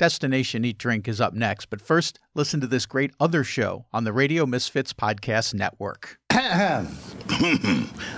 [0.00, 4.04] Destination Eat Drink is up next, but first, listen to this great other show on
[4.04, 6.18] the Radio Misfits Podcast Network.
[6.30, 6.86] A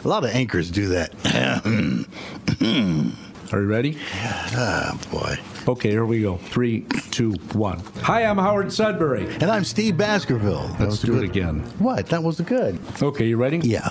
[0.04, 1.12] lot of anchors do that.
[3.52, 3.98] Are you ready?
[4.14, 5.36] Ah, boy.
[5.66, 6.36] Okay, here we go.
[6.36, 7.80] Three, two, one.
[8.02, 9.26] Hi, I'm Howard Sudbury.
[9.40, 10.68] And I'm Steve Baskerville.
[10.78, 11.24] That Let's do good.
[11.24, 11.58] it again.
[11.80, 12.06] What?
[12.06, 12.78] That was good.
[13.02, 13.58] Okay, you ready?
[13.58, 13.88] Yeah.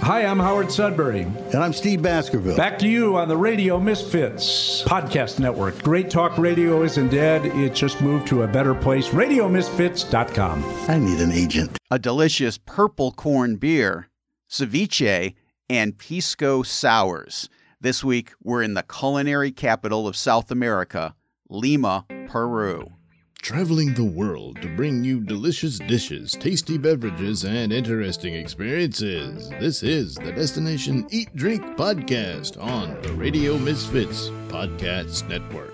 [0.00, 1.22] Hi, I'm Howard Sudbury.
[1.22, 2.56] And I'm Steve Baskerville.
[2.56, 5.82] Back to you on the Radio Misfits Podcast Network.
[5.82, 7.44] Great Talk Radio isn't dead.
[7.46, 9.08] It just moved to a better place.
[9.08, 10.64] RadioMisfits.com.
[10.88, 11.76] I need an agent.
[11.90, 14.08] A delicious purple corn beer,
[14.48, 15.34] ceviche,
[15.68, 17.48] and pisco sours.
[17.80, 21.14] This week, we're in the culinary capital of South America,
[21.50, 22.92] Lima, Peru.
[23.42, 29.48] Traveling the world to bring you delicious dishes, tasty beverages, and interesting experiences.
[29.60, 35.72] This is the Destination Eat Drink Podcast on the Radio Misfits Podcast Network.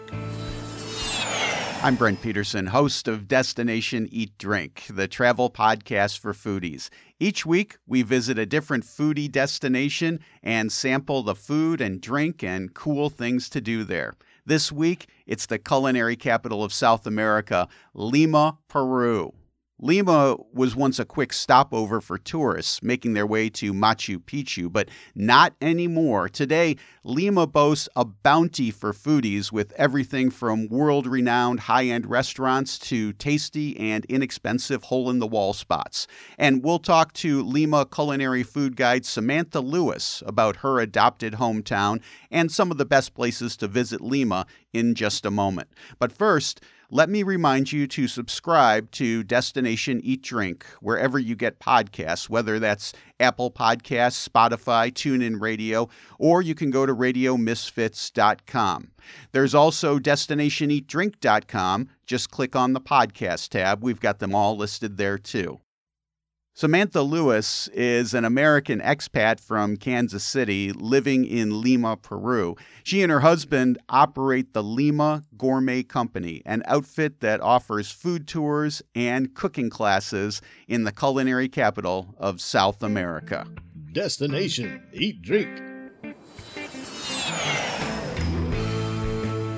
[1.83, 6.91] I'm Brent Peterson, host of Destination Eat Drink, the travel podcast for foodies.
[7.19, 12.73] Each week, we visit a different foodie destination and sample the food and drink and
[12.73, 14.15] cool things to do there.
[14.47, 19.33] This week, it's the culinary capital of South America, Lima, Peru.
[19.81, 24.89] Lima was once a quick stopover for tourists making their way to Machu Picchu, but
[25.17, 26.29] not anymore.
[26.29, 32.79] Today, Lima boasts a bounty for foodies with everything from world renowned high end restaurants
[32.79, 36.07] to tasty and inexpensive hole in the wall spots.
[36.39, 42.53] And we'll talk to Lima culinary food guide Samantha Lewis about her adopted hometown and
[42.53, 45.69] some of the best places to visit Lima in just a moment.
[45.99, 46.61] But first,
[46.95, 52.61] let me remind you to subscribe to Destination Eat Drink wherever you get podcasts, whether
[52.61, 55.89] that's Apple Podcasts, Spotify, TuneIn Radio,
[56.21, 58.93] or you can go to RadioMisfits.com.
[59.33, 61.89] There's also DestinationEatDrink.com.
[62.07, 63.83] Just click on the podcast tab.
[63.83, 65.59] We've got them all listed there too.
[66.57, 72.55] Samantha Lewis is an American expat from Kansas City living in Lima, Peru.
[72.85, 78.83] She and her husband operate the Lima Gourmet Company, an outfit that offers food tours
[78.95, 83.49] and cooking classes in the culinary capital of South America.
[83.91, 85.61] Destination Eat Drink.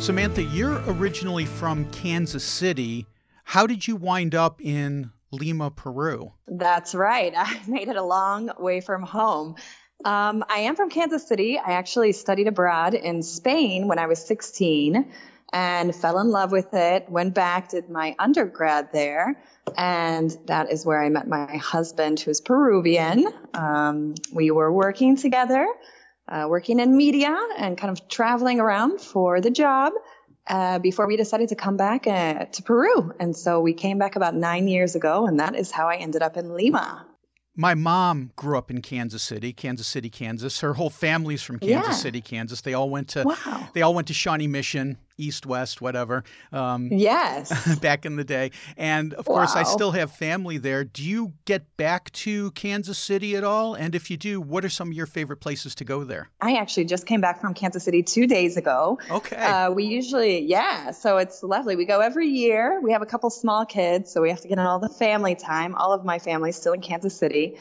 [0.00, 3.04] Samantha, you're originally from Kansas City.
[3.44, 6.32] How did you wind up in Lima, Peru?
[6.46, 7.32] That's right.
[7.36, 9.56] I made it a long way from home.
[10.04, 11.58] Um, I am from Kansas City.
[11.58, 15.10] I actually studied abroad in Spain when I was 16
[15.52, 17.08] and fell in love with it.
[17.08, 19.40] Went back, did my undergrad there,
[19.76, 23.26] and that is where I met my husband, who's Peruvian.
[23.54, 25.66] Um, we were working together,
[26.28, 29.92] uh, working in media and kind of traveling around for the job.
[30.48, 33.12] Uh, before we decided to come back uh, to Peru.
[33.18, 36.22] And so we came back about nine years ago, and that is how I ended
[36.22, 37.04] up in Lima.
[37.56, 40.60] My mom grew up in Kansas City, Kansas City, Kansas.
[40.60, 41.92] Her whole family's from Kansas Yeah.
[41.94, 42.60] City, Kansas.
[42.60, 43.68] They all went to Wow.
[43.72, 47.78] they all went to Shawnee Mission, East, West, whatever, um, Yes.
[47.80, 48.50] back in the day.
[48.76, 50.84] And of course, I still have family there.
[50.84, 53.74] Do you get back to Kansas City at all?
[53.74, 56.28] And if you do, what are some of your favorite places to go there?
[56.40, 58.98] I actually just came back from Kansas City two days ago.
[59.10, 59.36] Okay.
[59.36, 61.76] Uh, we usually, yeah, so it's lovely.
[61.76, 62.80] We go every year.
[62.82, 65.34] We have a couple small kids, so we have to get in all the family
[65.34, 65.74] time.
[65.74, 67.56] All of my family's still in Kansas City.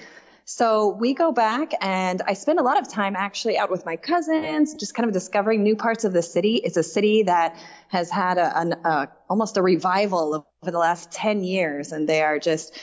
[0.47, 3.95] So we go back, and I spend a lot of time actually out with my
[3.95, 6.57] cousins, just kind of discovering new parts of the city.
[6.57, 7.57] It's a city that
[7.87, 12.21] has had a, an, a almost a revival over the last 10 years, and they
[12.21, 12.77] are just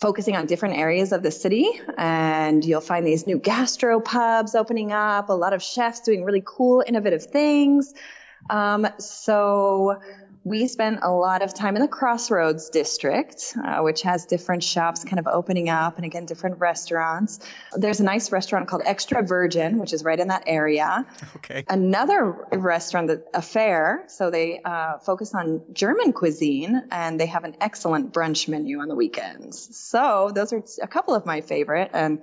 [0.00, 4.90] focusing on different areas of the city and you'll find these new gastro pubs opening
[4.90, 7.94] up a lot of chefs doing really cool innovative things
[8.50, 10.00] um, so
[10.44, 15.04] we spent a lot of time in the crossroads district uh, which has different shops
[15.04, 17.38] kind of opening up and again different restaurants.
[17.74, 21.06] There's a nice restaurant called extra virgin which is right in that area.
[21.36, 21.64] Okay.
[21.68, 27.56] another restaurant that Affäre so they uh, focus on german cuisine and they have an
[27.60, 29.76] excellent brunch menu on the weekends.
[29.76, 32.22] So those are a couple of my favorite and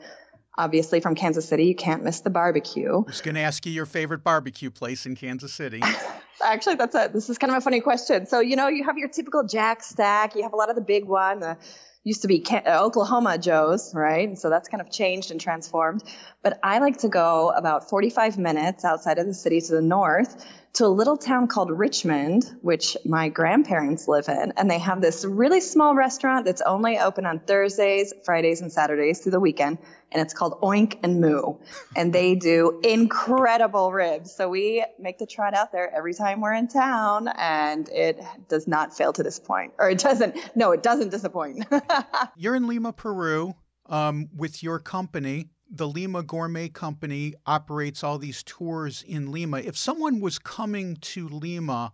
[0.59, 3.71] obviously from kansas city you can't miss the barbecue I was going to ask you
[3.71, 5.81] your favorite barbecue place in Kansas City.
[6.43, 8.97] actually that's a this is kind of a funny question so you know you have
[8.97, 11.57] your typical jack stack you have a lot of the big one the
[12.03, 14.27] used to be uh, Oklahoma Joe's, right?
[14.27, 16.03] And so that's kind of changed and transformed.
[16.41, 20.45] But I like to go about 45 minutes outside of the city to the north
[20.73, 24.53] to a little town called Richmond, which my grandparents live in.
[24.55, 29.19] And they have this really small restaurant that's only open on Thursdays, Fridays, and Saturdays
[29.19, 29.79] through the weekend.
[30.11, 31.55] And it's called Oink and Moo.
[31.95, 34.33] And they do incredible ribs.
[34.33, 37.27] So we make the trot out there every time we're in town.
[37.27, 39.73] And it does not fail to disappoint.
[39.79, 40.37] Or it doesn't.
[40.55, 41.65] No, it doesn't disappoint.
[42.37, 43.55] You're in Lima, Peru
[43.87, 49.59] um, with your company the Lima Gourmet Company operates all these tours in Lima.
[49.59, 51.93] If someone was coming to Lima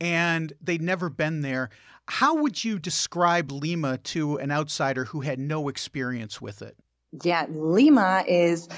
[0.00, 1.70] and they'd never been there,
[2.06, 6.76] how would you describe Lima to an outsider who had no experience with it?
[7.22, 8.68] Yeah, Lima is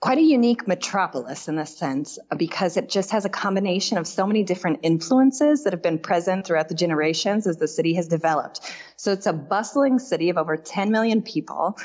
[0.00, 4.26] quite a unique metropolis in a sense because it just has a combination of so
[4.26, 8.60] many different influences that have been present throughout the generations as the city has developed.
[8.96, 11.78] So it's a bustling city of over 10 million people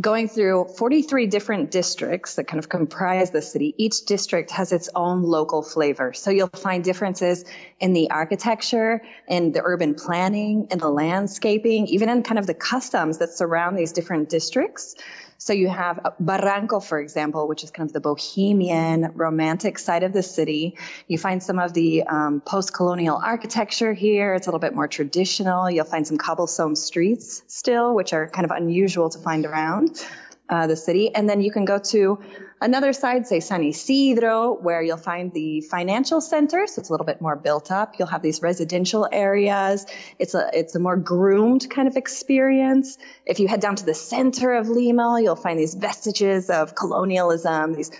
[0.00, 3.74] going through 43 different districts that kind of comprise the city.
[3.76, 6.12] Each district has its own local flavor.
[6.12, 7.44] So you'll find differences
[7.80, 12.54] in the architecture, in the urban planning, in the landscaping, even in kind of the
[12.54, 14.94] customs that surround these different districts.
[15.40, 20.12] So you have Barranco, for example, which is kind of the bohemian, romantic side of
[20.12, 20.76] the city.
[21.06, 24.34] You find some of the um, post-colonial architecture here.
[24.34, 25.70] It's a little bit more traditional.
[25.70, 30.04] You'll find some cobblestone streets still, which are kind of unusual to find around
[30.48, 31.14] uh, the city.
[31.14, 32.20] And then you can go to
[32.60, 36.66] another side, say San Isidro, where you'll find the financial center.
[36.66, 37.98] So it's a little bit more built up.
[37.98, 39.86] You'll have these residential areas.
[40.18, 42.98] It's a, it's a more groomed kind of experience.
[43.26, 47.74] If you head down to the center of Lima, you'll find these vestiges of colonialism,
[47.74, 47.90] these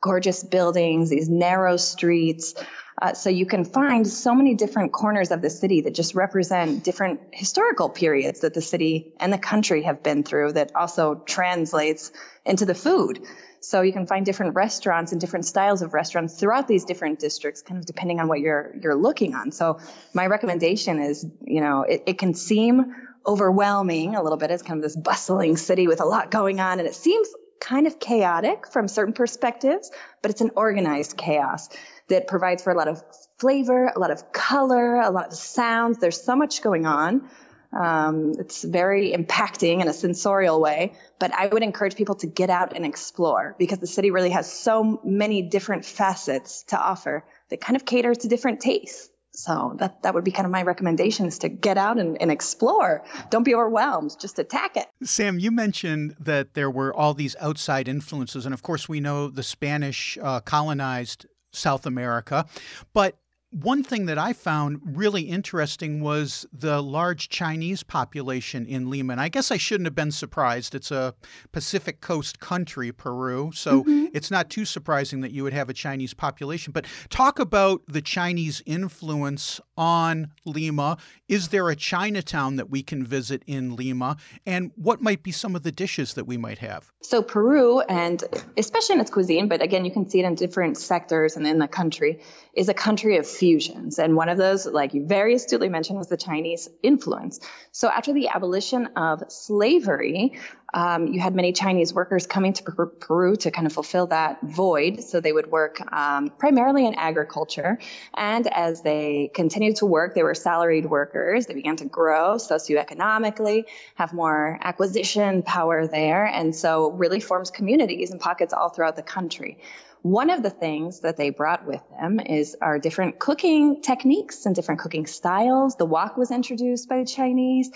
[0.00, 2.54] gorgeous buildings, these narrow streets.
[3.00, 6.82] Uh, so you can find so many different corners of the city that just represent
[6.82, 12.10] different historical periods that the city and the country have been through that also translates
[12.46, 13.22] into the food.
[13.60, 17.62] So you can find different restaurants and different styles of restaurants throughout these different districts,
[17.62, 19.50] kind of depending on what you're you're looking on.
[19.52, 19.80] So
[20.14, 22.94] my recommendation is, you know, it, it can seem
[23.26, 24.50] overwhelming a little bit.
[24.50, 27.28] It's kind of this bustling city with a lot going on, and it seems
[27.60, 29.90] kind of chaotic from certain perspectives,
[30.22, 31.68] but it's an organized chaos
[32.08, 33.02] that provides for a lot of
[33.38, 35.98] flavor, a lot of color, a lot of sounds.
[35.98, 37.28] There's so much going on.
[37.72, 42.48] Um, it's very impacting in a sensorial way, but I would encourage people to get
[42.48, 47.60] out and explore because the city really has so many different facets to offer that
[47.60, 49.10] kind of cater to different tastes.
[49.36, 52.30] So that, that would be kind of my recommendation is to get out and, and
[52.30, 53.04] explore.
[53.30, 54.16] Don't be overwhelmed.
[54.18, 54.86] Just attack it.
[55.02, 58.46] Sam, you mentioned that there were all these outside influences.
[58.46, 62.46] And of course, we know the Spanish uh, colonized South America.
[62.92, 63.18] But
[63.50, 69.12] one thing that I found really interesting was the large Chinese population in Lima.
[69.12, 70.74] And I guess I shouldn't have been surprised.
[70.74, 71.14] It's a
[71.52, 73.52] Pacific coast country, Peru.
[73.54, 74.06] So mm-hmm.
[74.12, 76.72] it's not too surprising that you would have a Chinese population.
[76.72, 80.96] But talk about the Chinese influence on Lima.
[81.28, 84.16] Is there a Chinatown that we can visit in Lima?
[84.44, 86.90] And what might be some of the dishes that we might have?
[87.02, 88.22] So, Peru, and
[88.56, 91.58] especially in its cuisine, but again, you can see it in different sectors and in
[91.58, 92.20] the country,
[92.52, 94.00] is a country of fusions.
[94.00, 97.38] And one of those, like you very astutely mentioned, was the Chinese influence.
[97.70, 100.32] So after the abolition of slavery,
[100.74, 102.64] um, you had many Chinese workers coming to
[102.98, 105.04] Peru to kind of fulfill that void.
[105.04, 107.78] So they would work um, primarily in agriculture.
[108.14, 111.46] And as they continued to work, they were salaried workers.
[111.46, 116.26] They began to grow socioeconomically, have more acquisition power there.
[116.26, 119.58] And so really forms communities and pockets all throughout the country.
[120.06, 124.54] One of the things that they brought with them is our different cooking techniques and
[124.54, 125.74] different cooking styles.
[125.74, 127.72] The wok was introduced by the Chinese.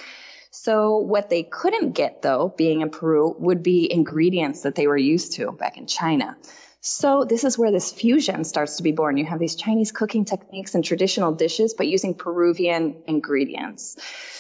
[0.53, 4.97] So what they couldn't get though, being in Peru, would be ingredients that they were
[4.97, 6.37] used to back in China.
[6.83, 9.19] So this is where this fusion starts to be born.
[9.19, 13.97] You have these Chinese cooking techniques and traditional dishes, but using Peruvian ingredients.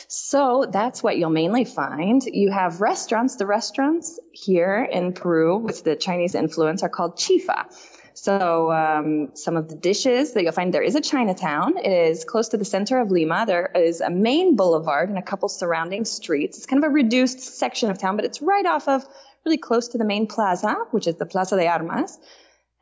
[0.08, 2.24] So that's what you'll mainly find.
[2.24, 3.36] You have restaurants.
[3.36, 7.66] The restaurants here in Peru with the Chinese influence are called chifa.
[8.14, 11.76] So um, some of the dishes that you'll find there is a Chinatown.
[11.78, 13.44] It is close to the center of Lima.
[13.46, 16.56] There is a main boulevard and a couple surrounding streets.
[16.56, 19.06] It's kind of a reduced section of town, but it's right off of
[19.44, 22.18] really close to the main plaza, which is the Plaza de Armas.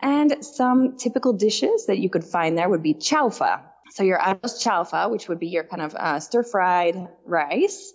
[0.01, 3.63] And some typical dishes that you could find there would be chaufa.
[3.91, 7.93] So your arroz chaufa, which would be your kind of uh, stir-fried rice.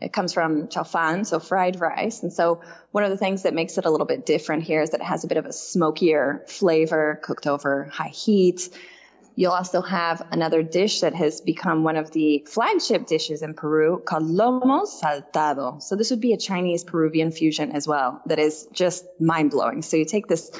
[0.00, 2.22] It comes from chaufan, so fried rice.
[2.22, 4.90] And so one of the things that makes it a little bit different here is
[4.90, 8.68] that it has a bit of a smokier flavor cooked over high heat.
[9.38, 14.02] You'll also have another dish that has become one of the flagship dishes in Peru
[14.04, 15.82] called lomo saltado.
[15.82, 19.82] So this would be a Chinese Peruvian fusion as well that is just mind blowing.
[19.82, 20.50] So you take this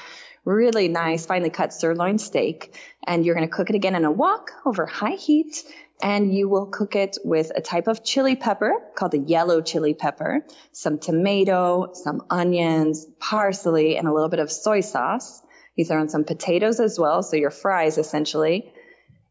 [0.45, 2.75] really nice, finely cut sirloin steak.
[3.07, 5.65] And you're going to cook it again in a wok over high heat.
[6.03, 9.95] And you will cook it with a type of chili pepper called the yellow chili
[9.95, 15.43] pepper, some tomato, some onions, parsley, and a little bit of soy sauce.
[15.77, 18.73] You throw in some potatoes as well, so your fries essentially.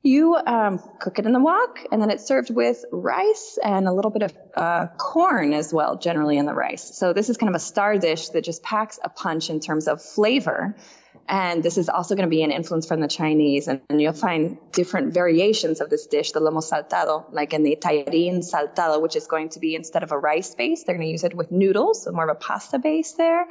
[0.03, 3.91] You um, cook it in the wok, and then it's served with rice and a
[3.91, 6.95] little bit of uh, corn as well, generally in the rice.
[6.95, 9.87] So this is kind of a star dish that just packs a punch in terms
[9.87, 10.75] of flavor.
[11.27, 13.67] And this is also going to be an influence from the Chinese.
[13.67, 17.75] And, and, you'll find different variations of this dish, the lomo saltado, like in the
[17.75, 21.11] tallarín saltado, which is going to be instead of a rice base, they're going to
[21.11, 23.47] use it with noodles, so more of a pasta base there.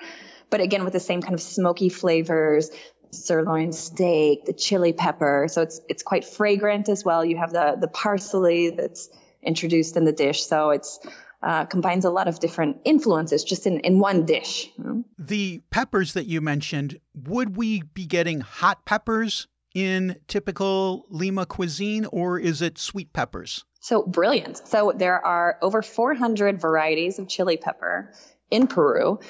[0.50, 2.70] But again, with the same kind of smoky flavors,
[3.10, 5.46] sirloin steak, the chili pepper.
[5.48, 7.24] So it's it's quite fragrant as well.
[7.24, 9.08] You have the the parsley that's
[9.42, 10.44] introduced in the dish.
[10.44, 10.98] So it's
[11.42, 14.70] uh, combines a lot of different influences just in, in one dish.
[15.18, 22.06] The peppers that you mentioned, would we be getting hot peppers in typical Lima cuisine
[22.06, 23.64] or is it sweet peppers?
[23.80, 24.66] So brilliant.
[24.66, 28.14] So there are over 400 varieties of chili pepper
[28.50, 29.20] in Peru.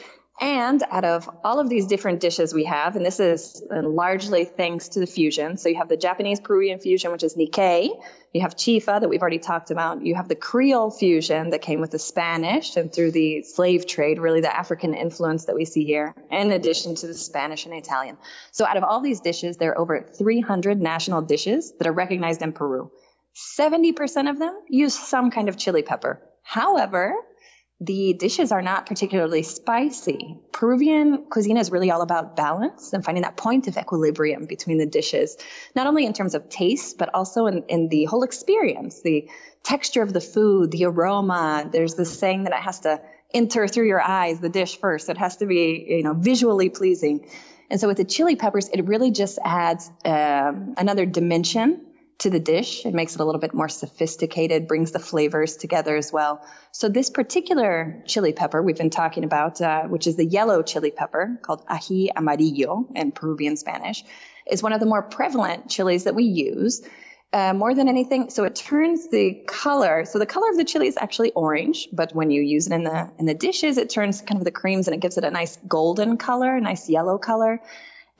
[0.41, 4.45] And out of all of these different dishes we have, and this is uh, largely
[4.45, 5.57] thanks to the fusion.
[5.57, 7.91] So you have the Japanese Peruvian fusion, which is Nikkei.
[8.33, 10.05] You have chifa that we've already talked about.
[10.05, 14.19] You have the Creole fusion that came with the Spanish and through the slave trade,
[14.19, 18.17] really the African influence that we see here, in addition to the Spanish and Italian.
[18.51, 22.43] So out of all these dishes, there are over 300 national dishes that are recognized
[22.43, 22.91] in Peru.
[23.57, 26.21] 70% of them use some kind of chili pepper.
[26.43, 27.15] However,
[27.81, 30.39] the dishes are not particularly spicy.
[30.53, 34.87] Peruvian cuisine is really all about balance and finding that point of equilibrium between the
[34.87, 35.37] dishes,
[35.75, 39.29] not only in terms of taste, but also in, in the whole experience, the
[39.65, 41.69] texture of the food, the aroma.
[41.71, 43.01] There's this saying that it has to
[43.33, 45.09] enter through your eyes, the dish first.
[45.09, 47.29] It has to be, you know, visually pleasing.
[47.71, 51.81] And so with the chili peppers, it really just adds um, another dimension
[52.19, 52.87] to the dish.
[52.87, 56.45] It makes it a little bit more sophisticated, brings the flavors together as well.
[56.73, 60.91] So this particular chili pepper we've been talking about, uh, which is the yellow chili
[60.91, 64.05] pepper called ají amarillo in Peruvian Spanish,
[64.47, 66.83] is one of the more prevalent chilies that we use.
[67.33, 70.05] Uh, more than anything, so it turns the color.
[70.05, 72.85] So the color of the chili is actually orange, but when you use it in
[72.85, 75.33] the in the dishes, it turns kind of the creams and it gives it a
[75.33, 77.61] nice golden color, a nice yellow color.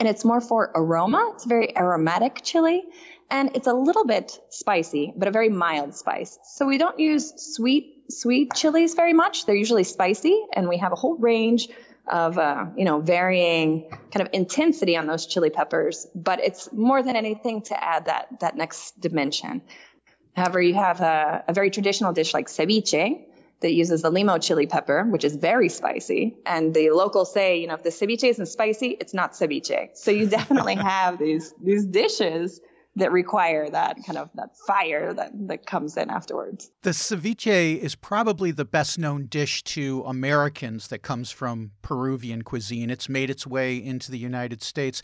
[0.01, 1.31] And it's more for aroma.
[1.35, 2.83] It's a very aromatic chili
[3.31, 6.39] and it's a little bit spicy, but a very mild spice.
[6.45, 9.47] So we don't use sweet, sweet chilies very much.
[9.47, 11.69] They're usually spicy, and we have a whole range
[12.07, 16.07] of, uh, you know, varying kind of intensity on those chili peppers.
[16.15, 19.63] But it's more than anything to add that that next dimension.
[20.37, 23.25] However, you have a, a very traditional dish like ceviche
[23.61, 26.37] that uses the limo chili pepper, which is very spicy.
[26.45, 29.97] And the locals say, you know, if the ceviche isn't spicy, it's not ceviche.
[29.97, 32.61] So you definitely have these these dishes
[32.97, 36.71] that require that kind of that fire that, that comes in afterwards.
[36.83, 42.91] The ceviche is probably the best known dish to Americans that comes from Peruvian cuisine.
[42.91, 45.03] It's made its way into the United States.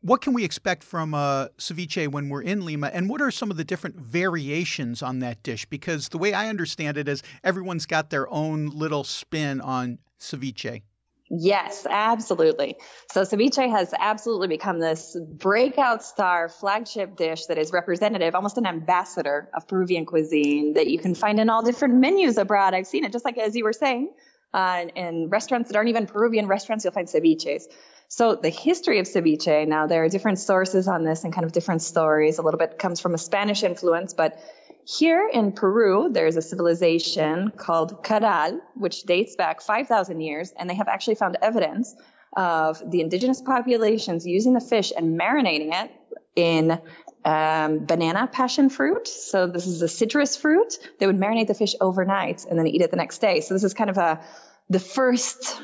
[0.00, 3.50] What can we expect from uh, ceviche when we're in Lima, and what are some
[3.50, 5.66] of the different variations on that dish?
[5.66, 10.82] Because the way I understand it is everyone's got their own little spin on ceviche.
[11.30, 12.76] Yes, absolutely.
[13.12, 18.66] So ceviche has absolutely become this breakout star flagship dish that is representative, almost an
[18.66, 22.72] ambassador of Peruvian cuisine that you can find in all different menus abroad.
[22.72, 24.10] I've seen it just like as you were saying,
[24.54, 27.64] uh, in restaurants that aren't even Peruvian restaurants, you'll find ceviches.
[28.08, 31.52] So the history of ceviche, now there are different sources on this and kind of
[31.52, 32.38] different stories.
[32.38, 34.40] A little bit comes from a Spanish influence, but
[34.88, 40.74] here in Peru, there's a civilization called Caral, which dates back 5,000 years, and they
[40.76, 41.94] have actually found evidence
[42.34, 45.90] of the indigenous populations using the fish and marinating it
[46.36, 46.80] in
[47.26, 49.06] um, banana passion fruit.
[49.08, 50.78] So this is a citrus fruit.
[50.98, 53.42] They would marinate the fish overnight and then eat it the next day.
[53.42, 54.24] So this is kind of a
[54.70, 55.60] the first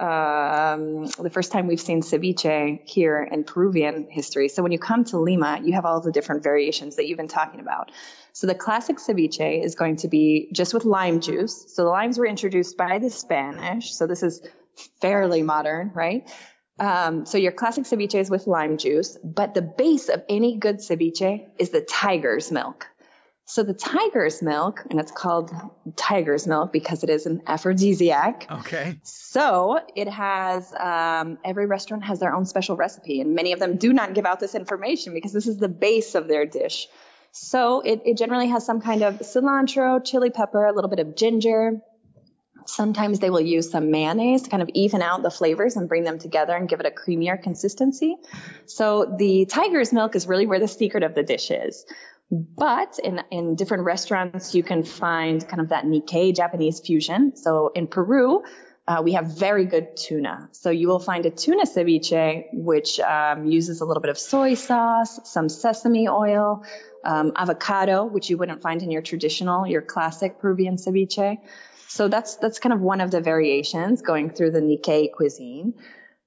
[0.00, 4.48] um, the first time we've seen ceviche here in Peruvian history.
[4.48, 7.28] So when you come to Lima, you have all the different variations that you've been
[7.28, 7.90] talking about.
[8.32, 11.74] So the classic ceviche is going to be just with lime juice.
[11.74, 13.92] So the limes were introduced by the Spanish.
[13.92, 14.40] So this is
[15.00, 16.28] fairly modern, right?
[16.78, 20.78] Um, so your classic ceviche is with lime juice, but the base of any good
[20.78, 22.86] ceviche is the tiger's milk.
[23.48, 25.50] So the tiger's milk, and it's called
[25.96, 28.46] tiger's milk because it is an aphrodisiac.
[28.50, 29.00] Okay.
[29.04, 33.78] So it has, um, every restaurant has their own special recipe, and many of them
[33.78, 36.88] do not give out this information because this is the base of their dish.
[37.32, 41.16] So it, it generally has some kind of cilantro, chili pepper, a little bit of
[41.16, 41.80] ginger,
[42.68, 46.04] Sometimes they will use some mayonnaise to kind of even out the flavors and bring
[46.04, 48.16] them together and give it a creamier consistency.
[48.66, 51.86] So the tiger's milk is really where the secret of the dish is.
[52.30, 57.34] But in, in different restaurants, you can find kind of that Nikkei Japanese fusion.
[57.36, 58.42] So in Peru,
[58.86, 60.48] uh, we have very good tuna.
[60.52, 64.54] So you will find a tuna ceviche, which um, uses a little bit of soy
[64.54, 66.64] sauce, some sesame oil,
[67.04, 71.38] um, avocado, which you wouldn't find in your traditional, your classic Peruvian ceviche.
[71.86, 75.74] So that's that's kind of one of the variations going through the Nikkei cuisine.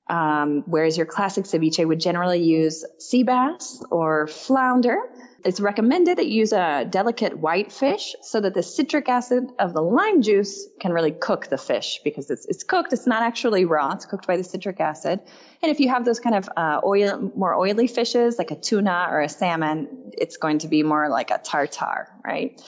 [0.09, 4.97] Um, whereas your classic ceviche would generally use sea bass or flounder.
[5.43, 9.73] It's recommended that you use a delicate white fish so that the citric acid of
[9.73, 12.93] the lime juice can really cook the fish because it's, it's cooked.
[12.93, 13.93] It's not actually raw.
[13.93, 15.19] It's cooked by the citric acid.
[15.63, 19.07] And if you have those kind of uh, oil, more oily fishes like a tuna
[19.09, 22.61] or a salmon, it's going to be more like a tartar, right?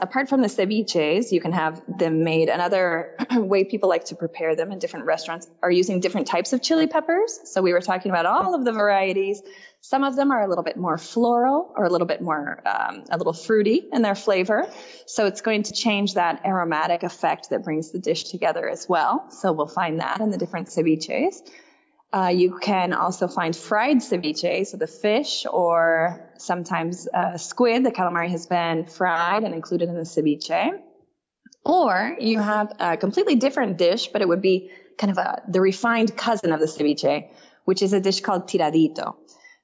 [0.00, 2.48] Apart from the ceviches, you can have them made.
[2.48, 6.62] Another way people like to prepare them in different restaurants are using different types of
[6.62, 7.40] chili peppers.
[7.44, 9.42] So we were talking about all of the varieties.
[9.88, 13.04] Some of them are a little bit more floral or a little bit more, um,
[13.08, 14.68] a little fruity in their flavor.
[15.06, 19.30] So it's going to change that aromatic effect that brings the dish together as well.
[19.30, 21.36] So we'll find that in the different ceviches.
[22.12, 27.92] Uh, you can also find fried ceviche, so the fish or sometimes uh, squid, the
[27.92, 30.80] calamari has been fried and included in the ceviche.
[31.64, 35.60] Or you have a completely different dish, but it would be kind of a, the
[35.60, 37.28] refined cousin of the ceviche,
[37.64, 39.14] which is a dish called tiradito.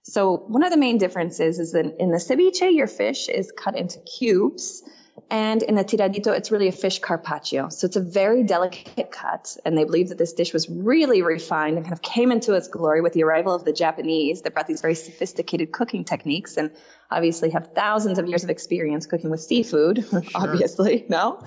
[0.02, 3.76] So one of the main differences is that in the ceviche, your fish is cut
[3.76, 4.82] into cubes.
[5.30, 7.68] And in the tiradito, it's really a fish carpaccio.
[7.68, 9.56] So it's a very delicate cut.
[9.64, 12.68] And they believe that this dish was really refined and kind of came into its
[12.68, 16.70] glory with the arrival of the Japanese that brought these very sophisticated cooking techniques and
[17.10, 20.22] obviously have thousands of years of experience cooking with seafood, sure.
[20.34, 21.44] obviously, no?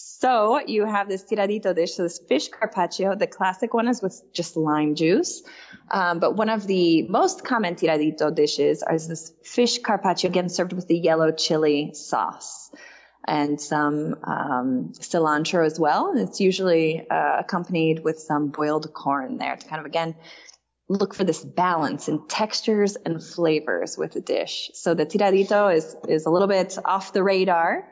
[0.00, 3.16] So you have this tiradito dish, so this fish carpaccio.
[3.16, 5.42] The classic one is with just lime juice.
[5.90, 10.72] Um, but one of the most common tiradito dishes is this fish carpaccio, again served
[10.72, 12.70] with the yellow chili sauce
[13.26, 16.12] and some um, cilantro as well.
[16.12, 20.14] And it's usually uh, accompanied with some boiled corn there to kind of again
[20.88, 24.70] look for this balance in textures and flavors with the dish.
[24.74, 27.84] So the tiradito is is a little bit off the radar.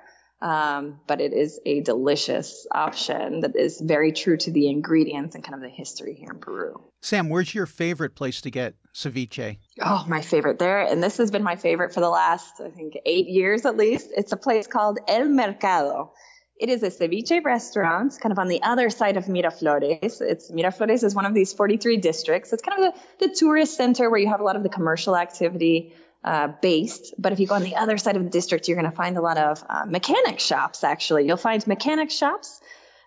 [0.42, 5.42] Um, but it is a delicious option that is very true to the ingredients and
[5.42, 6.82] kind of the history here in Peru.
[7.00, 9.56] Sam, where's your favorite place to get ceviche?
[9.80, 12.99] Oh, my favorite there, and this has been my favorite for the last, I think,
[13.06, 14.08] eight years at least.
[14.14, 16.12] It's a place called El Mercado.
[16.58, 20.20] It is a ceviche restaurant, kind of on the other side of Miraflores.
[20.20, 22.52] It's Miraflores is one of these 43 districts.
[22.52, 25.16] It's kind of the, the tourist center where you have a lot of the commercial
[25.16, 25.92] activity
[26.26, 27.15] uh, based.
[27.17, 29.17] But if you go on the other side of the district, you're going to find
[29.17, 31.26] a lot of uh, mechanic shops, actually.
[31.26, 32.60] You'll find mechanic shops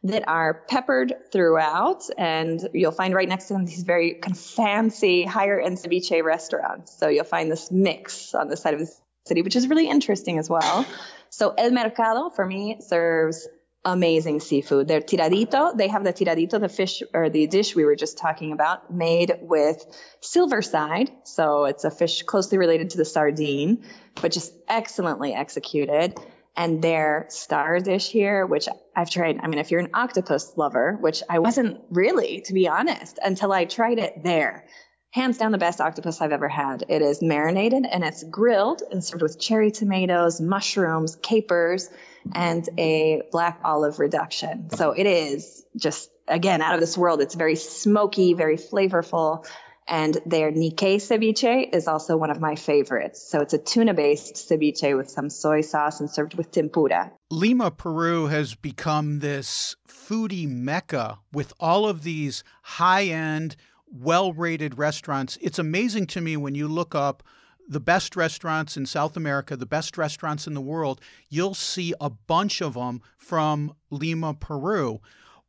[0.03, 4.39] that are peppered throughout, and you'll find right next to them these very kind of
[4.39, 6.97] fancy, higher end ceviche restaurants.
[6.97, 8.89] So you'll find this mix on the side of the
[9.25, 10.86] city, which is really interesting as well.
[11.29, 13.47] So El Mercado, for me, serves
[13.85, 14.87] amazing seafood.
[14.87, 18.51] Their tiradito, they have the tiradito, the fish or the dish we were just talking
[18.51, 19.85] about, made with
[20.21, 21.11] silver side.
[21.23, 23.85] So it's a fish closely related to the sardine,
[24.21, 26.19] but just excellently executed.
[26.57, 30.97] And their star dish here, which I've tried, I mean, if you're an octopus lover,
[30.99, 34.65] which I wasn't really, to be honest, until I tried it there.
[35.11, 36.83] Hands down the best octopus I've ever had.
[36.87, 41.89] It is marinated and it's grilled and served with cherry tomatoes, mushrooms, capers,
[42.35, 44.69] and a black olive reduction.
[44.69, 47.21] So it is just, again, out of this world.
[47.21, 49.47] It's very smoky, very flavorful.
[49.87, 53.27] And their Nikkei ceviche is also one of my favorites.
[53.27, 57.11] So it's a tuna based ceviche with some soy sauce and served with tempura.
[57.31, 63.55] Lima, Peru has become this foodie mecca with all of these high end,
[63.91, 65.38] well rated restaurants.
[65.41, 67.23] It's amazing to me when you look up
[67.67, 70.99] the best restaurants in South America, the best restaurants in the world,
[71.30, 74.99] you'll see a bunch of them from Lima, Peru.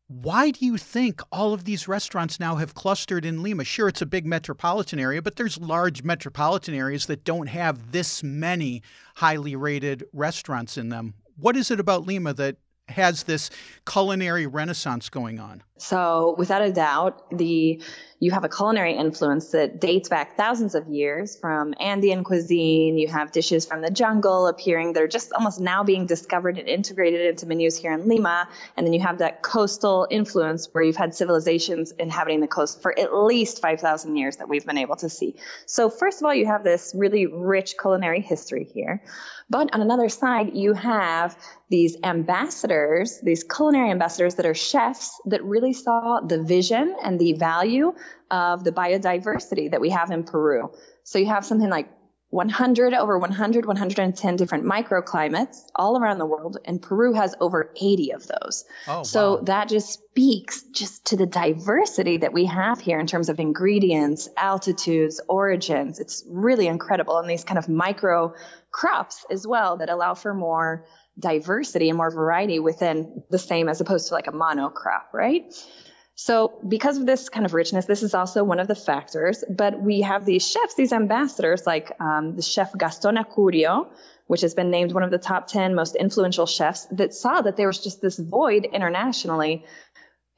[0.07, 3.65] Why do you think all of these restaurants now have clustered in Lima?
[3.65, 8.23] Sure, it's a big metropolitan area, but there's large metropolitan areas that don't have this
[8.23, 8.83] many
[9.17, 11.15] highly rated restaurants in them.
[11.37, 12.57] What is it about Lima that
[12.91, 13.51] has this
[13.87, 15.63] culinary renaissance going on?
[15.81, 17.83] So without a doubt, the
[18.23, 22.99] you have a culinary influence that dates back thousands of years from Andean cuisine.
[22.99, 24.93] You have dishes from the jungle appearing.
[24.93, 28.47] They're just almost now being discovered and integrated into menus here in Lima.
[28.77, 32.97] And then you have that coastal influence where you've had civilizations inhabiting the coast for
[32.99, 35.37] at least 5,000 years that we've been able to see.
[35.65, 39.03] So first of all, you have this really rich culinary history here.
[39.51, 41.37] But on another side, you have
[41.69, 47.33] these ambassadors, these culinary ambassadors that are chefs that really saw the vision and the
[47.33, 47.93] value
[48.31, 50.71] of the biodiversity that we have in Peru.
[51.03, 51.89] So you have something like
[52.31, 58.13] 100 over 100 110 different microclimates all around the world and peru has over 80
[58.13, 58.65] of those.
[58.87, 59.41] Oh, so wow.
[59.43, 64.29] that just speaks just to the diversity that we have here in terms of ingredients
[64.37, 65.99] altitudes origins.
[65.99, 67.19] It's really incredible.
[67.19, 68.35] And these kind of micro
[68.71, 70.87] crops as well that allow for more
[71.19, 75.53] diversity and more variety within the same as opposed to like a monocrop right
[76.23, 79.43] so because of this kind of richness, this is also one of the factors.
[79.49, 83.87] But we have these chefs, these ambassadors, like um, the chef Gaston Acurio,
[84.27, 87.57] which has been named one of the top 10 most influential chefs, that saw that
[87.57, 89.65] there was just this void internationally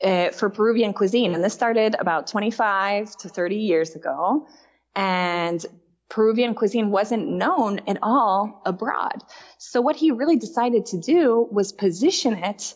[0.05, 1.35] uh, for Peruvian cuisine.
[1.35, 4.47] And this started about 25 to 30 years ago.
[4.95, 5.67] And
[6.09, 9.21] Peruvian cuisine wasn't known at all abroad.
[9.59, 12.73] So what he really decided to do was position it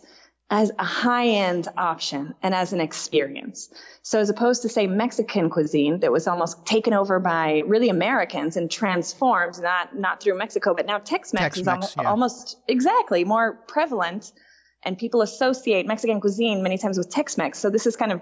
[0.48, 3.68] as a high end option and as an experience.
[4.02, 8.56] So as opposed to say Mexican cuisine that was almost taken over by really Americans
[8.56, 12.08] and transformed, not, not through Mexico, but now Tex-Mex, is almost, yeah.
[12.08, 14.32] almost exactly more prevalent
[14.84, 17.58] and people associate Mexican cuisine many times with Tex-Mex.
[17.58, 18.20] So this has kind of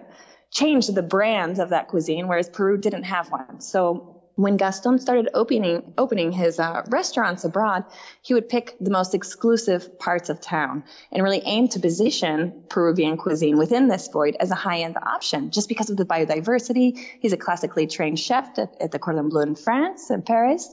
[0.51, 3.61] changed the brand of that cuisine, whereas Peru didn't have one.
[3.61, 7.85] So when Gaston started opening opening his uh, restaurants abroad,
[8.23, 13.17] he would pick the most exclusive parts of town and really aim to position Peruvian
[13.17, 16.99] cuisine within this void as a high-end option, just because of the biodiversity.
[17.21, 20.73] He's a classically trained chef at, at the Cordon Bleu in France and Paris.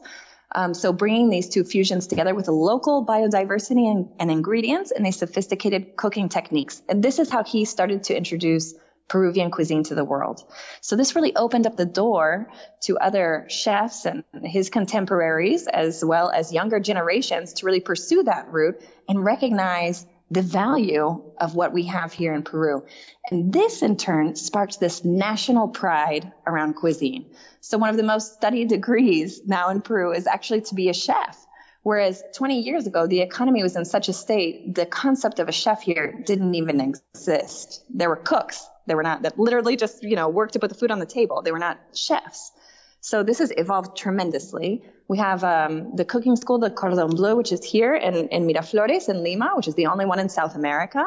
[0.54, 5.06] Um, so bringing these two fusions together with a local biodiversity and, and ingredients and
[5.06, 6.82] these sophisticated cooking techniques.
[6.89, 8.74] And this is how he started to introduce
[9.12, 10.41] Peruvian cuisine to the world.
[10.80, 12.50] So this really opened up the door
[12.84, 18.54] to other chefs and his contemporaries, as well as younger generations, to really pursue that
[18.54, 22.86] route and recognize the value of what we have here in Peru.
[23.30, 27.26] And this in turn sparked this national pride around cuisine.
[27.60, 30.93] So one of the most studied degrees now in Peru is actually to be a
[30.93, 31.45] chef.
[31.84, 35.52] Whereas 20 years ago, the economy was in such a state, the concept of a
[35.52, 37.84] chef here didn't even exist.
[37.89, 40.76] There were cooks, they were not that literally just, you know, worked to put the
[40.76, 41.41] food on the table.
[41.41, 42.52] They were not chefs.
[43.00, 44.84] So this has evolved tremendously.
[45.08, 49.10] We have um, the cooking school, the Cordon Bleu, which is here in, in Miraflores
[49.10, 51.04] in Lima, which is the only one in South America.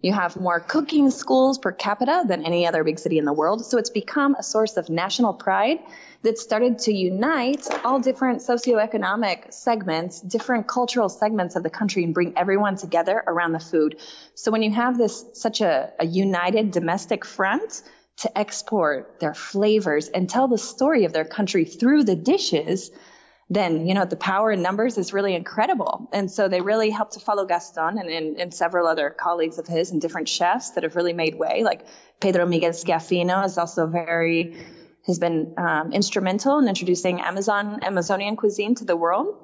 [0.00, 3.64] You have more cooking schools per capita than any other big city in the world.
[3.64, 5.80] So it's become a source of national pride
[6.22, 12.14] that started to unite all different socioeconomic segments, different cultural segments of the country and
[12.14, 13.98] bring everyone together around the food.
[14.34, 17.82] So when you have this such a, a united domestic front
[18.18, 22.90] to export their flavors and tell the story of their country through the dishes,
[23.50, 27.14] then you know the power in numbers is really incredible and so they really helped
[27.14, 30.82] to follow gaston and, and, and, several other colleagues of his and different chefs that
[30.82, 31.86] have really made way like
[32.20, 34.66] pedro miguel schiaffino is also very
[35.08, 39.36] has been um, instrumental in introducing Amazon Amazonian cuisine to the world.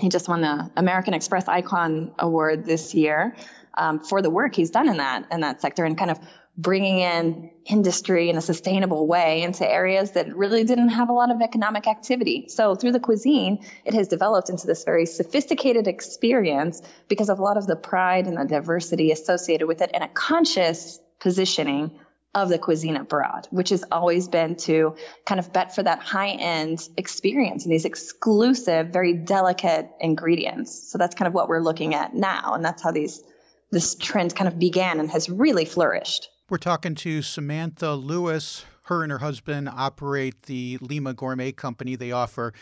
[0.00, 3.36] He just won the American Express Icon Award this year
[3.74, 6.20] um, for the work he's done in that in that sector and kind of
[6.56, 11.30] bringing in industry in a sustainable way into areas that really didn't have a lot
[11.30, 12.46] of economic activity.
[12.48, 17.42] So through the cuisine, it has developed into this very sophisticated experience because of a
[17.42, 21.98] lot of the pride and the diversity associated with it and a conscious positioning
[22.34, 26.30] of the cuisine abroad, which has always been to kind of bet for that high
[26.30, 30.90] end experience and these exclusive, very delicate ingredients.
[30.90, 32.54] So that's kind of what we're looking at now.
[32.54, 33.22] And that's how these,
[33.70, 36.28] this trend kind of began and has really flourished.
[36.52, 38.66] We're talking to Samantha Lewis.
[38.82, 41.96] Her and her husband operate the Lima Gourmet Company.
[41.96, 42.52] They offer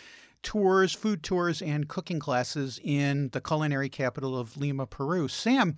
[0.42, 5.28] tours, food tours, and cooking classes in the culinary capital of Lima, Peru.
[5.28, 5.76] Sam,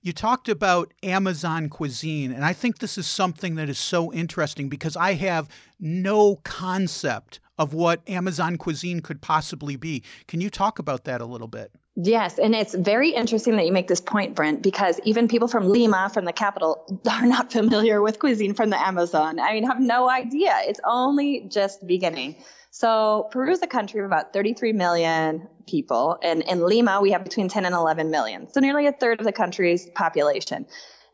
[0.00, 4.68] you talked about Amazon cuisine, and I think this is something that is so interesting
[4.68, 5.48] because I have
[5.80, 10.02] no concept of what Amazon cuisine could possibly be.
[10.26, 11.72] Can you talk about that a little bit?
[11.94, 15.68] Yes, and it's very interesting that you make this point, Brent, because even people from
[15.68, 19.38] Lima, from the capital, are not familiar with cuisine from the Amazon.
[19.38, 20.56] I mean, have no idea.
[20.62, 22.36] It's only just beginning.
[22.74, 27.22] So Peru is a country of about 33 million people, and in Lima we have
[27.22, 30.64] between 10 and 11 million, so nearly a third of the country's population.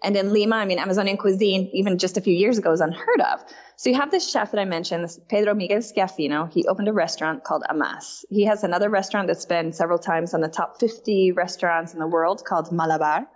[0.01, 3.21] And in Lima, I mean, Amazonian cuisine, even just a few years ago, was unheard
[3.21, 3.45] of.
[3.75, 6.49] So you have this chef that I mentioned, this Pedro Miguel Schiaffino.
[6.53, 8.25] He opened a restaurant called Amaz.
[8.31, 12.07] He has another restaurant that's been several times on the top 50 restaurants in the
[12.07, 13.27] world called Malabar.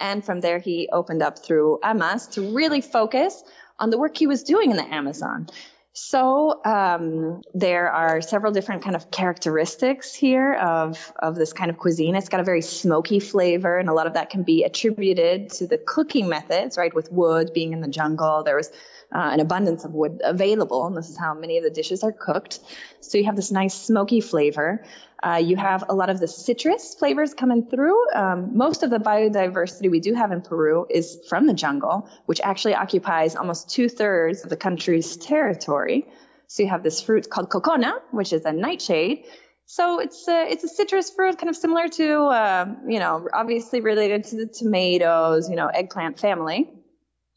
[0.00, 3.44] And from there, he opened up through Amaz to really focus
[3.78, 5.46] on the work he was doing in the Amazon.
[5.92, 11.78] So um, there are several different kind of characteristics here of of this kind of
[11.78, 12.14] cuisine.
[12.14, 15.66] It's got a very smoky flavor, and a lot of that can be attributed to
[15.66, 16.94] the cooking methods, right?
[16.94, 18.70] With wood being in the jungle, there was
[19.12, 22.12] uh, an abundance of wood available, and this is how many of the dishes are
[22.12, 22.60] cooked.
[23.00, 24.84] So you have this nice smoky flavor.
[25.22, 27.96] Uh, you have a lot of the citrus flavors coming through.
[28.14, 32.40] Um, most of the biodiversity we do have in Peru is from the jungle, which
[32.40, 36.06] actually occupies almost two thirds of the country's territory.
[36.46, 39.24] So you have this fruit called cocona, which is a nightshade.
[39.66, 43.80] So it's a, it's a citrus fruit, kind of similar to, uh, you know, obviously
[43.80, 46.72] related to the tomatoes, you know, eggplant family.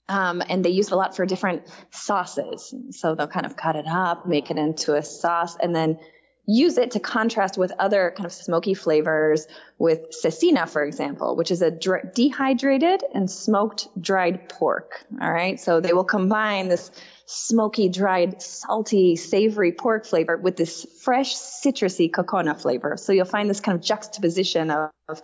[0.09, 2.73] Um, and they use it a lot for different sauces.
[2.91, 5.97] So they'll kind of cut it up, make it into a sauce, and then
[6.45, 11.51] use it to contrast with other kind of smoky flavors with cecina, for example, which
[11.51, 15.05] is a dr- dehydrated and smoked dried pork.
[15.21, 15.59] All right.
[15.59, 16.91] So they will combine this
[17.25, 22.97] smoky, dried, salty, savory pork flavor with this fresh, citrusy cocona flavor.
[22.97, 25.21] So you'll find this kind of juxtaposition of, of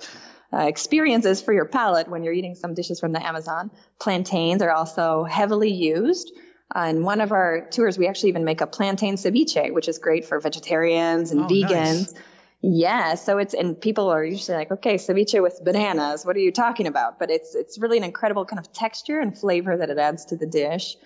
[0.53, 3.71] uh, experiences for your palate when you're eating some dishes from the Amazon.
[3.99, 6.31] Plantains are also heavily used.
[6.73, 9.97] On uh, one of our tours, we actually even make a plantain ceviche, which is
[9.97, 11.71] great for vegetarians and oh, vegans.
[11.71, 12.13] Nice.
[12.61, 16.25] Yeah, so it's and people are usually like, okay, ceviche with bananas.
[16.25, 17.17] What are you talking about?
[17.17, 20.35] But it's it's really an incredible kind of texture and flavor that it adds to
[20.35, 20.97] the dish.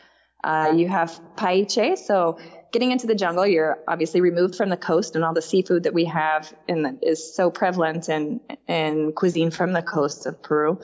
[0.43, 2.37] Uh, you have paiche, so
[2.71, 5.93] getting into the jungle, you're obviously removed from the coast, and all the seafood that
[5.93, 10.79] we have in the, is so prevalent in in cuisine from the coast of Peru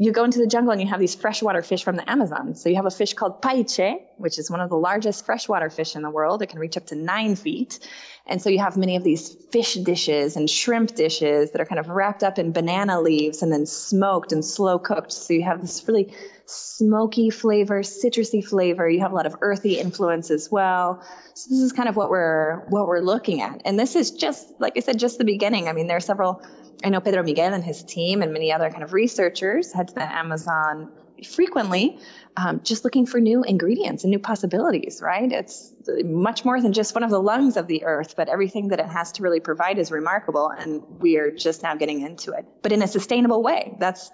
[0.00, 2.54] you go into the jungle and you have these freshwater fish from the Amazon.
[2.54, 5.94] So you have a fish called paiche, which is one of the largest freshwater fish
[5.94, 6.40] in the world.
[6.40, 7.78] It can reach up to nine feet.
[8.26, 11.78] And so you have many of these fish dishes and shrimp dishes that are kind
[11.78, 15.12] of wrapped up in banana leaves and then smoked and slow cooked.
[15.12, 16.14] So you have this really
[16.50, 18.88] smoky flavor, citrusy flavor.
[18.88, 21.04] You have a lot of earthy influence as well.
[21.34, 23.62] So this is kind of what we're what we're looking at.
[23.64, 25.68] And this is just like I said, just the beginning.
[25.68, 26.42] I mean, there are several
[26.82, 29.94] I know Pedro Miguel and his team and many other kind of researchers head to
[29.94, 30.90] the Amazon
[31.24, 31.98] frequently,
[32.36, 35.30] um, just looking for new ingredients and new possibilities, right?
[35.30, 38.80] It's much more than just one of the lungs of the earth, but everything that
[38.80, 40.48] it has to really provide is remarkable.
[40.48, 43.76] And we are just now getting into it, but in a sustainable way.
[43.78, 44.10] That's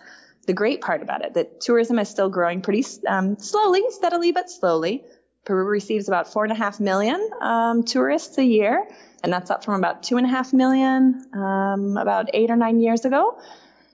[0.46, 4.50] the great part about it, that tourism is still growing pretty um, slowly, steadily, but
[4.50, 5.04] slowly.
[5.44, 8.84] Peru receives about four and a half million um, tourists a year
[9.26, 12.80] and that's up from about two and a half million um, about eight or nine
[12.80, 13.40] years ago.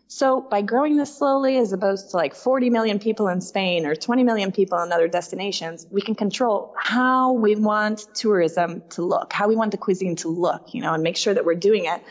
[0.08, 3.94] So by growing this slowly, as opposed to like 40 million people in Spain or
[3.94, 9.32] 20 million people in other destinations, we can control how we want tourism to look,
[9.32, 11.86] how we want the cuisine to look, you know, and make sure that we're doing
[11.86, 12.02] it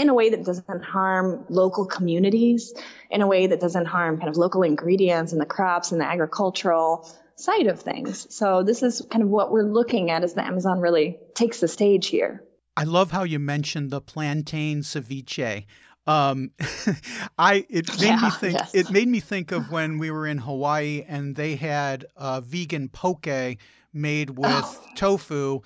[0.00, 2.72] in a way that doesn't harm local communities,
[3.10, 6.06] in a way that doesn't harm kind of local ingredients and the crops and the
[6.06, 8.26] agricultural side of things.
[8.34, 11.68] So this is kind of what we're looking at as the Amazon really takes the
[11.68, 12.42] stage here.
[12.78, 15.66] I love how you mentioned the plantain ceviche.
[16.06, 16.52] Um,
[17.38, 18.74] I it made yeah, me think yes.
[18.74, 22.88] it made me think of when we were in Hawaii and they had a vegan
[22.88, 23.58] poke
[23.92, 24.86] made with oh.
[24.96, 25.60] tofu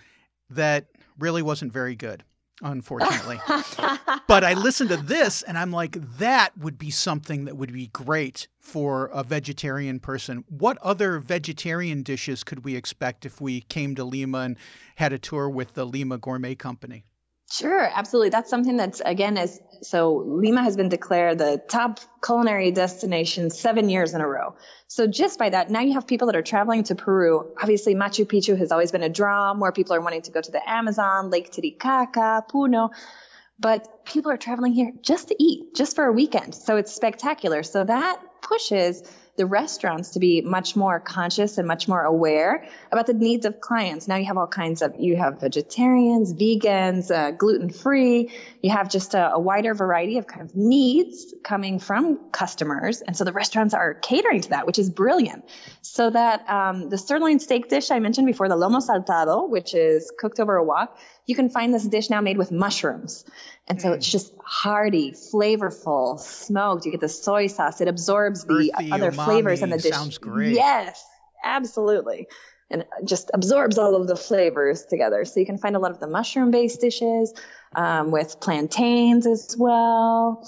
[0.51, 0.87] that
[1.18, 2.25] really wasn't very good
[2.62, 3.40] unfortunately.
[4.27, 7.88] but I listened to this and I'm like, that would be something that would be
[7.88, 10.45] great for a vegetarian person.
[10.49, 14.57] What other vegetarian dishes could we expect if we came to Lima and
[14.97, 17.05] had a tour with the Lima Gourmet Company?
[17.50, 18.30] Sure, absolutely.
[18.30, 23.88] That's something that's again is so Lima has been declared the top culinary destination seven
[23.90, 24.57] years in a row.
[24.88, 27.54] So just by that, now you have people that are traveling to Peru.
[27.61, 29.52] Obviously, Machu Picchu has always been a draw.
[29.54, 32.90] More people are wanting to go to the Amazon, Lake Titicaca, Puno.
[33.59, 36.54] But people are traveling here just to eat, just for a weekend.
[36.54, 37.62] So it's spectacular.
[37.62, 39.02] So that pushes
[39.37, 43.61] the restaurants to be much more conscious and much more aware about the needs of
[43.61, 44.07] clients.
[44.07, 48.31] Now you have all kinds of, you have vegetarians, vegans, uh, gluten free.
[48.62, 53.01] You have just a, a, wider variety of kind of needs coming from customers.
[53.01, 55.44] And so the restaurants are catering to that, which is brilliant.
[55.83, 60.12] So that um, the sirloin steak dish I mentioned before, the lomo saltado, which is
[60.16, 63.24] cooked over a wok, you can find this dish now made with mushrooms.
[63.66, 64.12] And so it's mm.
[64.12, 66.84] just hearty, flavorful, smoked.
[66.84, 67.80] You get the soy sauce.
[67.80, 69.94] It absorbs the Earthy, other umami, flavors in the dish.
[69.94, 70.54] Sounds great.
[70.54, 71.04] Yes,
[71.42, 72.28] absolutely.
[72.70, 75.24] And just absorbs all of the flavors together.
[75.24, 77.32] So you can find a lot of the mushroom based dishes
[77.74, 80.46] um, with plantains as well.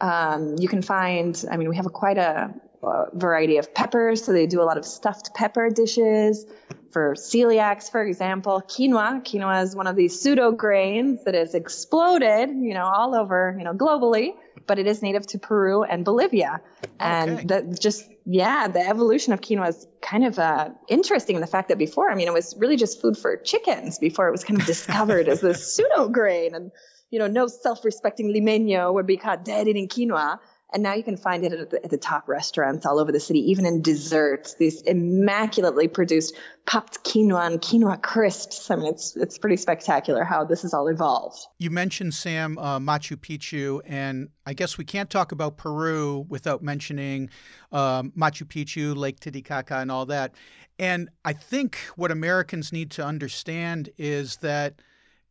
[0.00, 2.65] Um, you can find, I mean, we have a, quite a, a
[3.12, 4.24] variety of peppers.
[4.24, 6.46] So they do a lot of stuffed pepper dishes
[6.90, 8.62] for celiacs, for example.
[8.66, 13.54] Quinoa, quinoa is one of these pseudo grains that has exploded, you know, all over,
[13.58, 14.34] you know, globally,
[14.66, 16.60] but it is native to Peru and Bolivia.
[16.98, 17.46] And Okay.
[17.48, 21.76] that just, yeah, the evolution of quinoa is kind of uh, interesting the fact that
[21.78, 24.66] before, I mean, it was really just food for chickens before it was kind of
[24.66, 26.54] discovered as this pseudo grain.
[26.54, 26.72] And,
[27.10, 30.38] you know, no self respecting limeño would be caught dead eating quinoa.
[30.76, 33.18] And now you can find it at the, at the top restaurants all over the
[33.18, 34.56] city, even in desserts.
[34.56, 36.36] These immaculately produced
[36.66, 38.70] popped quinoa and quinoa crisps.
[38.70, 41.38] I mean, it's it's pretty spectacular how this has all evolved.
[41.58, 46.62] You mentioned, Sam, uh, Machu Picchu, and I guess we can't talk about Peru without
[46.62, 47.30] mentioning
[47.72, 50.34] um, Machu Picchu, Lake Titicaca, and all that.
[50.78, 54.82] And I think what Americans need to understand is that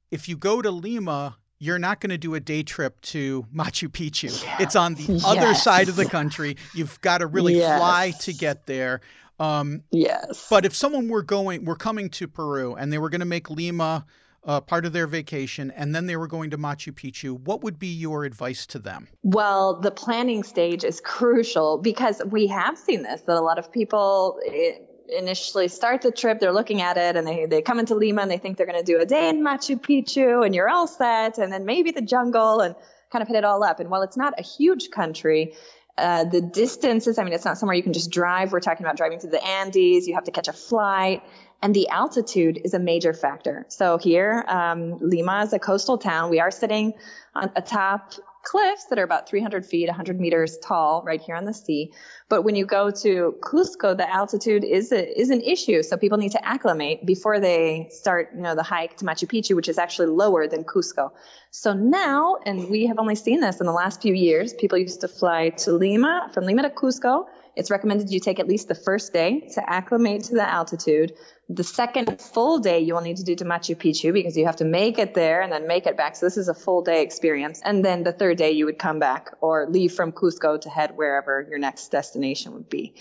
[0.09, 3.89] if you go to Lima, you're not going to do a day trip to Machu
[3.89, 4.31] Picchu.
[4.59, 6.57] It's on the other side of the country.
[6.73, 7.77] You've got to really Yes.
[7.77, 9.01] fly to get there.
[9.39, 10.47] Um, Yes.
[10.49, 13.49] but if someone were going, were coming to Peru and they were going to make
[13.49, 14.05] Lima
[14.45, 17.79] uh, part of their vacation, and then they were going to Machu Picchu, what would
[17.79, 19.07] be your advice to them?
[19.23, 23.71] Well, the planning stage is crucial because we have seen this that a lot of
[23.71, 24.73] people eh,
[25.09, 28.31] initially start the trip, they're looking at it, and they, they come into Lima and
[28.31, 31.37] they think they're going to do a day in Machu Picchu and you're all set,
[31.37, 32.75] and then maybe the jungle and
[33.11, 33.79] kind of hit it all up.
[33.79, 35.55] And while it's not a huge country,
[35.97, 38.51] uh, the distances, I mean, it's not somewhere you can just drive.
[38.51, 40.07] We're talking about driving through the Andes.
[40.07, 41.23] You have to catch a flight.
[41.61, 43.65] And the altitude is a major factor.
[43.69, 46.29] So here, um, Lima is a coastal town.
[46.29, 46.93] We are sitting
[47.33, 48.13] on atop
[48.45, 51.91] cliffs that are about 300 feet, 100 meters tall, right here on the sea.
[52.29, 55.83] But when you go to Cusco, the altitude is a, is an issue.
[55.83, 59.55] So people need to acclimate before they start, you know, the hike to Machu Picchu,
[59.55, 61.11] which is actually lower than Cusco.
[61.51, 65.01] So now, and we have only seen this in the last few years, people used
[65.01, 67.25] to fly to Lima, from Lima to Cusco.
[67.55, 71.13] It's recommended you take at least the first day to acclimate to the altitude.
[71.47, 74.57] The second full day you will need to do to Machu Picchu because you have
[74.57, 76.15] to make it there and then make it back.
[76.15, 77.61] So this is a full day experience.
[77.63, 80.97] And then the third day you would come back or leave from Cusco to head
[80.97, 82.95] wherever your next destination would be.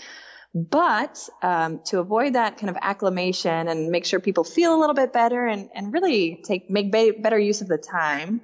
[0.53, 4.95] But um, to avoid that kind of acclimation and make sure people feel a little
[4.95, 8.39] bit better and, and really take make be- better use of the time,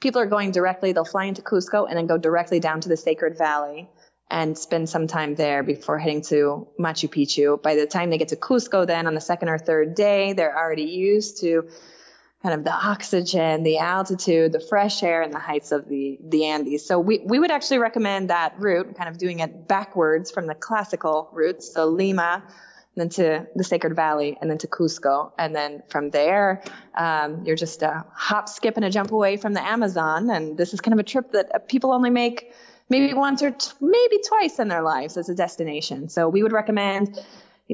[0.00, 0.90] people are going directly.
[0.90, 3.88] They'll fly into Cusco and then go directly down to the Sacred Valley
[4.30, 7.62] and spend some time there before heading to Machu Picchu.
[7.62, 10.56] By the time they get to Cusco, then on the second or third day, they're
[10.56, 11.68] already used to
[12.42, 16.46] kind of the oxygen, the altitude, the fresh air, and the heights of the, the
[16.46, 16.84] Andes.
[16.84, 20.54] So we, we would actually recommend that route, kind of doing it backwards from the
[20.54, 21.72] classical routes.
[21.72, 22.42] So Lima,
[22.94, 25.32] then to the Sacred Valley, and then to Cusco.
[25.38, 26.62] And then from there,
[26.96, 30.30] um, you're just a hop, skip, and a jump away from the Amazon.
[30.30, 32.52] And this is kind of a trip that people only make
[32.88, 36.08] maybe once or t- maybe twice in their lives as a destination.
[36.08, 37.18] So we would recommend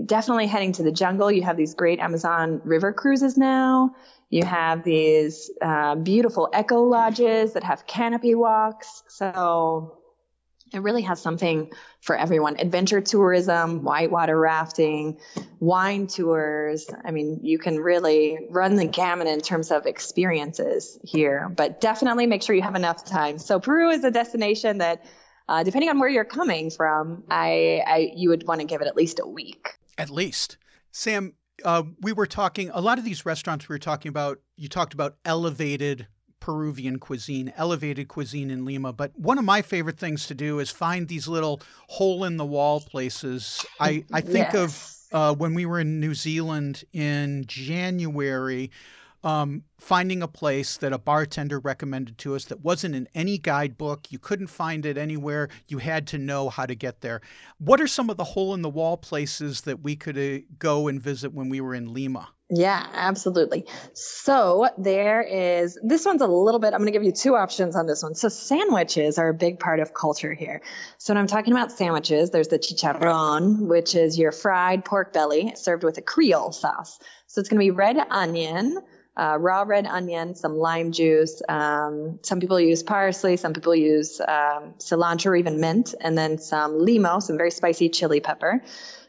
[0.06, 1.30] definitely heading to the jungle.
[1.30, 3.94] You have these great Amazon river cruises now.
[4.30, 9.02] You have these uh, beautiful eco lodges that have canopy walks.
[9.08, 9.98] So
[10.72, 12.58] it really has something for everyone.
[12.58, 15.18] Adventure tourism, whitewater rafting,
[15.60, 16.88] wine tours.
[17.04, 22.26] I mean, you can really run the gamut in terms of experiences here, but definitely
[22.26, 23.38] make sure you have enough time.
[23.38, 25.04] So Peru is a destination that,
[25.48, 28.86] uh, depending on where you're coming from, I, I you would want to give it
[28.86, 29.76] at least a week.
[29.98, 30.56] At least.
[30.90, 34.68] Sam, uh, we were talking, a lot of these restaurants we were talking about, you
[34.68, 36.06] talked about elevated
[36.42, 38.92] Peruvian cuisine, elevated cuisine in Lima.
[38.92, 42.44] But one of my favorite things to do is find these little hole in the
[42.44, 43.64] wall places.
[43.78, 48.72] I, I think of uh, when we were in New Zealand in January,
[49.24, 54.10] um, finding a place that a bartender recommended to us that wasn't in any guidebook.
[54.10, 55.48] You couldn't find it anywhere.
[55.68, 57.20] You had to know how to get there.
[57.58, 60.88] What are some of the hole in the wall places that we could uh, go
[60.88, 62.28] and visit when we were in Lima?
[62.54, 63.64] Yeah, absolutely.
[63.94, 67.76] So there is, this one's a little bit, I'm going to give you two options
[67.76, 68.14] on this one.
[68.14, 70.60] So sandwiches are a big part of culture here.
[70.98, 75.54] So when I'm talking about sandwiches, there's the chicharron, which is your fried pork belly
[75.56, 76.98] served with a Creole sauce.
[77.26, 78.76] So it's going to be red onion,
[79.16, 81.42] uh, raw red onion, some lime juice.
[81.48, 86.38] Um, some people use parsley, some people use um, cilantro or even mint, and then
[86.38, 88.62] some limo, some very spicy chili pepper.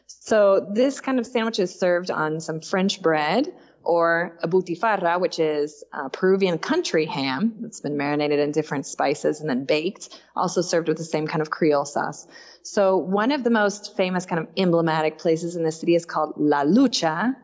[0.06, 5.38] So this kind of sandwich is served on some French bread or a butifarra, which
[5.38, 10.88] is Peruvian country ham that's been marinated in different spices and then baked, also served
[10.88, 12.26] with the same kind of Creole sauce.
[12.62, 16.34] So one of the most famous kind of emblematic places in the city is called
[16.36, 17.36] La Lucha,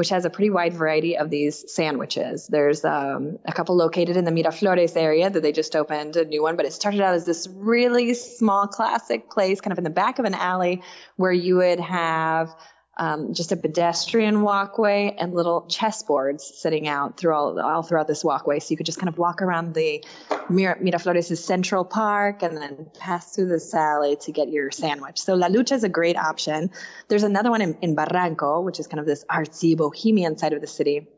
[0.00, 2.46] which has a pretty wide variety of these sandwiches.
[2.46, 6.42] There's um, a couple located in the Miraflores area that they just opened a new
[6.42, 9.90] one, but it started out as this really small classic place, kind of in the
[9.90, 10.80] back of an alley,
[11.16, 12.56] where you would have
[13.00, 18.22] um, just a pedestrian walkway and little chessboards sitting out through all, all throughout this
[18.22, 18.60] walkway.
[18.60, 20.04] So you could just kind of walk around the
[20.50, 25.18] Mir- Miraflores' Central Park and then pass through the alley to get your sandwich.
[25.18, 26.70] So La Lucha is a great option.
[27.08, 30.60] There's another one in, in Barranco, which is kind of this artsy bohemian side of
[30.60, 31.08] the city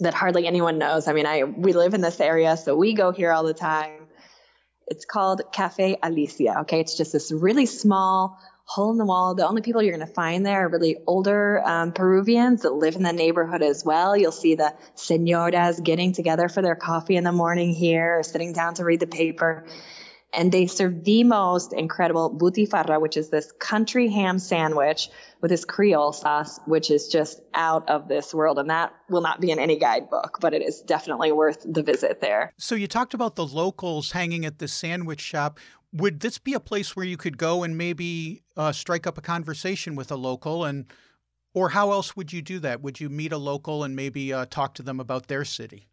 [0.00, 1.08] that hardly anyone knows.
[1.08, 4.06] I mean, I we live in this area, so we go here all the time.
[4.86, 6.60] It's called Cafe Alicia.
[6.60, 8.38] Okay, it's just this really small
[8.68, 9.34] hole in the wall.
[9.34, 12.96] The only people you're going to find there are really older um, Peruvians that live
[12.96, 14.14] in the neighborhood as well.
[14.14, 18.52] You'll see the senoras getting together for their coffee in the morning here, or sitting
[18.52, 19.64] down to read the paper.
[20.30, 25.08] And they serve the most incredible butifarra, which is this country ham sandwich
[25.40, 28.58] with this Creole sauce, which is just out of this world.
[28.58, 32.20] And that will not be in any guidebook, but it is definitely worth the visit
[32.20, 32.52] there.
[32.58, 35.58] So you talked about the locals hanging at the sandwich shop
[35.92, 39.22] would this be a place where you could go and maybe uh, strike up a
[39.22, 40.64] conversation with a local?
[40.64, 40.86] And
[41.54, 42.82] or how else would you do that?
[42.82, 45.88] Would you meet a local and maybe uh, talk to them about their city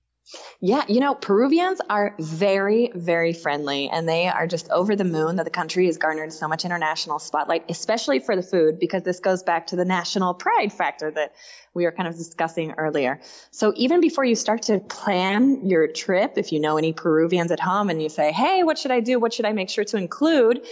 [0.59, 5.35] yeah, you know, Peruvians are very, very friendly and they are just over the moon
[5.35, 9.19] that the country has garnered so much international spotlight, especially for the food, because this
[9.19, 11.33] goes back to the national pride factor that
[11.73, 13.19] we were kind of discussing earlier.
[13.51, 17.59] So even before you start to plan your trip, if you know any Peruvians at
[17.59, 19.19] home and you say, hey, what should I do?
[19.19, 20.65] What should I make sure to include?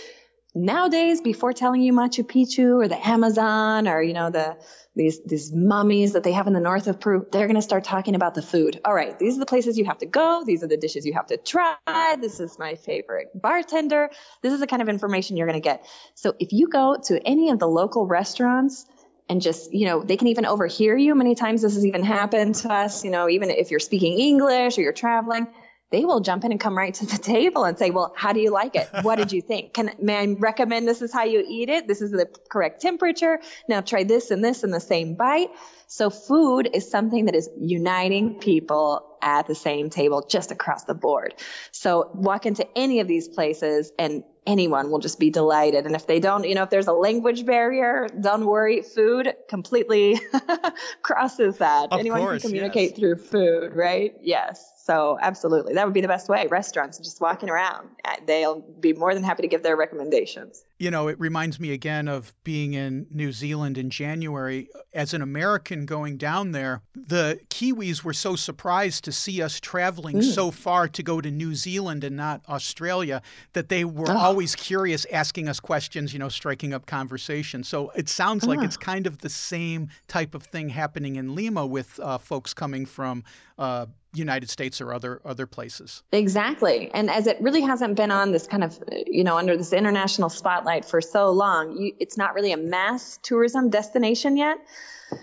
[0.56, 4.58] Nowadays, before telling you Machu Picchu or the Amazon or, you know, the
[4.96, 7.84] these these mummies that they have in the north of Peru, they're going to start
[7.84, 8.80] talking about the food.
[8.86, 10.44] All right, these are the places you have to go.
[10.46, 11.76] These are the dishes you have to try.
[12.22, 14.12] This is my favorite bartender.
[14.44, 15.88] This is the kind of information you're going to get.
[16.14, 18.86] So if you go to any of the local restaurants
[19.28, 21.16] and just, you know, they can even overhear you.
[21.16, 24.78] Many times this has even happened to us, you know, even if you're speaking English
[24.78, 25.48] or you're traveling
[25.94, 28.40] they will jump in and come right to the table and say, well, how do
[28.40, 28.90] you like it?
[29.04, 29.74] What did you think?
[29.74, 31.88] Can, may I recommend this is how you eat it?
[31.88, 33.40] This is the correct temperature.
[33.70, 35.52] Now try this and this in the same bite.
[35.86, 40.94] So food is something that is uniting people at the same table just across the
[40.94, 41.34] board.
[41.72, 45.86] So walk into any of these places and anyone will just be delighted.
[45.86, 48.82] And if they don't, you know, if there's a language barrier, don't worry.
[48.82, 50.20] Food completely
[51.02, 51.92] crosses that.
[51.92, 53.00] Of anyone course, can communicate yes.
[53.00, 54.14] through food, right?
[54.22, 54.74] Yes.
[54.84, 56.46] So absolutely, that would be the best way.
[56.48, 60.66] Restaurants just walking around, uh, they'll be more than happy to give their recommendations.
[60.78, 64.68] You know, it reminds me again of being in New Zealand in January.
[64.94, 70.18] As an American going down there, the Kiwis were so surprised to see us traveling
[70.18, 70.34] Mm.
[70.34, 73.22] so far to go to New Zealand and not Australia
[73.54, 74.18] that they were Oh.
[74.18, 77.64] always curious, asking us questions, you know, striking up conversation.
[77.64, 78.64] So it sounds like Ah.
[78.64, 82.86] it's kind of the same type of thing happening in Lima with uh, folks coming
[82.86, 83.24] from
[83.60, 83.86] uh,
[84.16, 86.04] United States or other other places.
[86.12, 86.90] Exactly.
[86.94, 90.30] And as it really hasn't been on this kind of, you know, under this international
[90.30, 94.58] spotlight for so long, you, it's not really a mass tourism destination yet.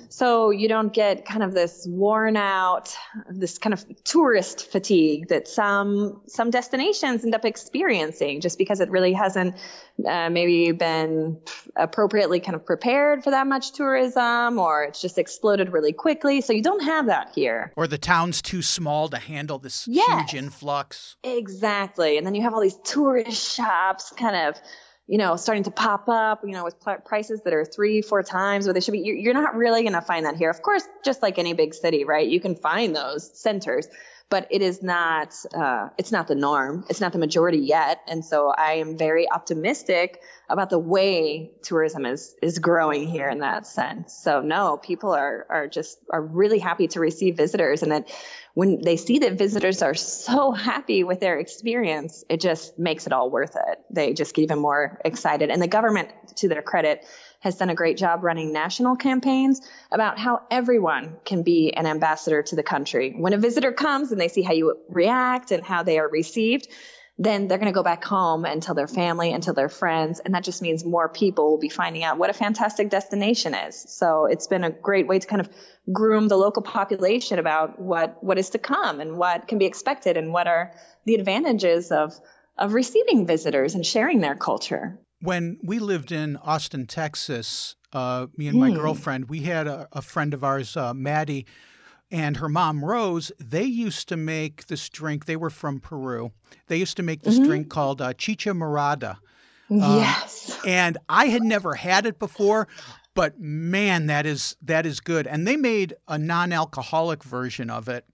[0.08, 2.94] So you don't get kind of this worn out,
[3.28, 8.90] this kind of tourist fatigue that some some destinations end up experiencing just because it
[8.90, 9.56] really hasn't
[10.06, 11.40] uh, maybe been
[11.76, 16.40] appropriately kind of prepared for that much tourism or it's just exploded really quickly.
[16.40, 17.72] So you don't have that here.
[17.76, 20.30] Or the town's too small to handle this Yes.
[20.30, 21.16] huge influx.
[21.22, 22.16] Exactly.
[22.18, 24.60] And then you have all these tourist shops kind of,
[25.10, 28.22] you know, starting to pop up, you know, with pl- prices that are three, four
[28.22, 29.00] times what they should be.
[29.00, 30.48] You're, you're not really going to find that here.
[30.48, 32.28] Of course, just like any big city, right?
[32.28, 33.88] You can find those centers,
[34.28, 36.84] but it is not, uh, it's not the norm.
[36.88, 38.00] It's not the majority yet.
[38.06, 43.40] And so I am very optimistic about the way tourism is, is growing here in
[43.40, 44.14] that sense.
[44.14, 48.08] So no, people are, are just, are really happy to receive visitors and that
[48.54, 53.12] when they see that visitors are so happy with their experience, it just makes it
[53.12, 53.78] all worth it.
[53.90, 55.50] They just get even more excited.
[55.50, 57.04] And the government, to their credit,
[57.40, 62.42] has done a great job running national campaigns about how everyone can be an ambassador
[62.42, 63.14] to the country.
[63.16, 66.68] When a visitor comes and they see how you react and how they are received,
[67.22, 70.20] then they're going to go back home and tell their family and tell their friends.
[70.20, 73.76] And that just means more people will be finding out what a fantastic destination is.
[73.76, 75.50] So it's been a great way to kind of
[75.92, 80.16] groom the local population about what, what is to come and what can be expected
[80.16, 80.72] and what are
[81.04, 82.14] the advantages of,
[82.56, 84.98] of receiving visitors and sharing their culture.
[85.20, 88.76] When we lived in Austin, Texas, uh, me and my Hmm.
[88.76, 91.44] girlfriend, we had a, a friend of ours, uh, Maddie,
[92.10, 95.26] and her mom Rose, they used to make this drink.
[95.26, 96.32] They were from Peru.
[96.66, 97.44] They used to make this mm-hmm.
[97.44, 99.18] drink called uh, chicha morada.
[99.70, 100.58] Um, yes.
[100.66, 102.66] And I had never had it before,
[103.14, 105.26] but man, that is that is good.
[105.26, 108.04] And they made a non-alcoholic version of it.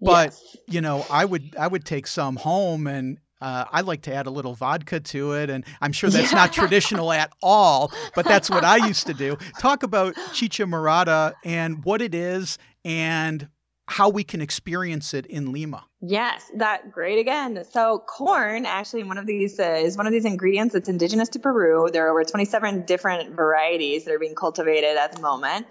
[0.00, 0.56] But yes.
[0.68, 4.26] you know, I would I would take some home and uh, I like to add
[4.26, 6.38] a little vodka to it, and I'm sure that's yeah.
[6.38, 9.36] not traditional at all, but that's what I used to do.
[9.58, 13.48] Talk about chicha morada and what it is, and
[13.88, 15.84] how we can experience it in Lima.
[16.00, 17.64] Yes, that great again.
[17.70, 21.40] So corn actually one of these uh, is one of these ingredients that's indigenous to
[21.40, 21.88] Peru.
[21.92, 25.66] There are over 27 different varieties that are being cultivated at the moment.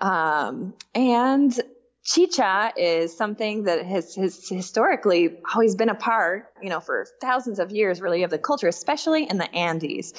[0.00, 1.58] Um, and
[2.04, 7.58] chicha is something that has, has historically always been a part, you know, for thousands
[7.58, 10.12] of years really of the culture, especially in the Andes.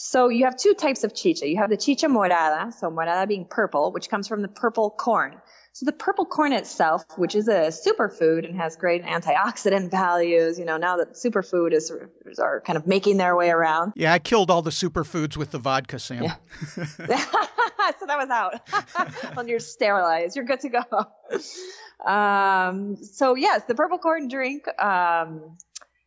[0.00, 1.48] So you have two types of chicha.
[1.48, 5.34] You have the chicha morada, so morada being purple, which comes from the purple corn.
[5.72, 10.64] So the purple corn itself, which is a superfood and has great antioxidant values, you
[10.64, 11.90] know, now that superfood is
[12.38, 13.92] are kind of making their way around.
[13.96, 16.22] Yeah, I killed all the superfoods with the vodka, Sam.
[16.22, 16.36] Yeah.
[16.76, 19.34] so that was out.
[19.34, 20.36] well, you're sterilized.
[20.36, 22.08] You're good to go.
[22.08, 24.68] Um, so yes, the purple corn drink.
[24.80, 25.56] Um,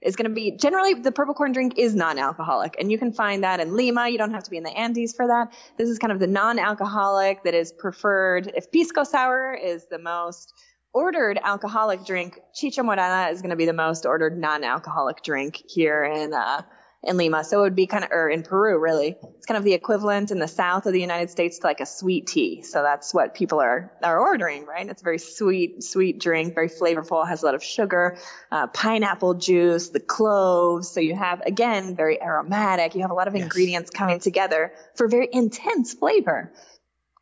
[0.01, 3.43] is going to be generally the purple corn drink is non-alcoholic and you can find
[3.43, 4.09] that in Lima.
[4.09, 5.53] You don't have to be in the Andes for that.
[5.77, 8.51] This is kind of the non-alcoholic that is preferred.
[8.55, 10.53] If pisco sour is the most
[10.93, 16.03] ordered alcoholic drink, chicha morada is going to be the most ordered non-alcoholic drink here
[16.03, 16.63] in uh,
[17.03, 17.43] in Lima.
[17.43, 19.15] So it would be kind of, or in Peru, really.
[19.37, 21.85] It's kind of the equivalent in the south of the United States to like a
[21.85, 22.61] sweet tea.
[22.61, 24.87] So that's what people are, are ordering, right?
[24.87, 28.17] It's a very sweet, sweet drink, very flavorful, has a lot of sugar,
[28.51, 30.89] uh, pineapple juice, the cloves.
[30.89, 32.93] So you have, again, very aromatic.
[32.93, 33.43] You have a lot of yes.
[33.43, 36.53] ingredients coming together for very intense flavor.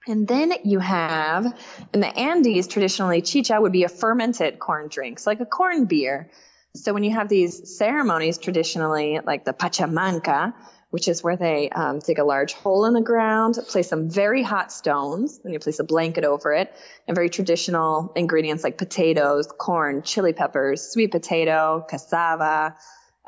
[0.08, 1.46] And then you have
[1.94, 5.86] in the Andes, traditionally, chicha would be a fermented corn drink, so like a corn
[5.86, 6.32] beer.
[6.76, 10.54] So when you have these ceremonies traditionally, like the Pachamanca,
[10.92, 14.44] which is where they um, dig a large hole in the ground, place some very
[14.44, 16.72] hot stones, then you place a blanket over it,
[17.08, 22.76] and very traditional ingredients like potatoes, corn, chili peppers, sweet potato, cassava,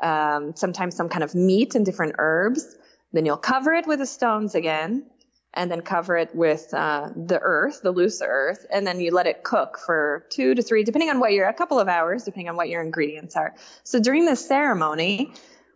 [0.00, 2.76] um, sometimes some kind of meat and different herbs.
[3.12, 5.04] Then you'll cover it with the stones again,
[5.54, 9.26] and then cover it with uh, the earth, the loose earth, and then you let
[9.26, 12.48] it cook for two to three, depending on what your, a couple of hours, depending
[12.48, 13.54] on what your ingredients are.
[13.84, 15.32] So during this ceremony,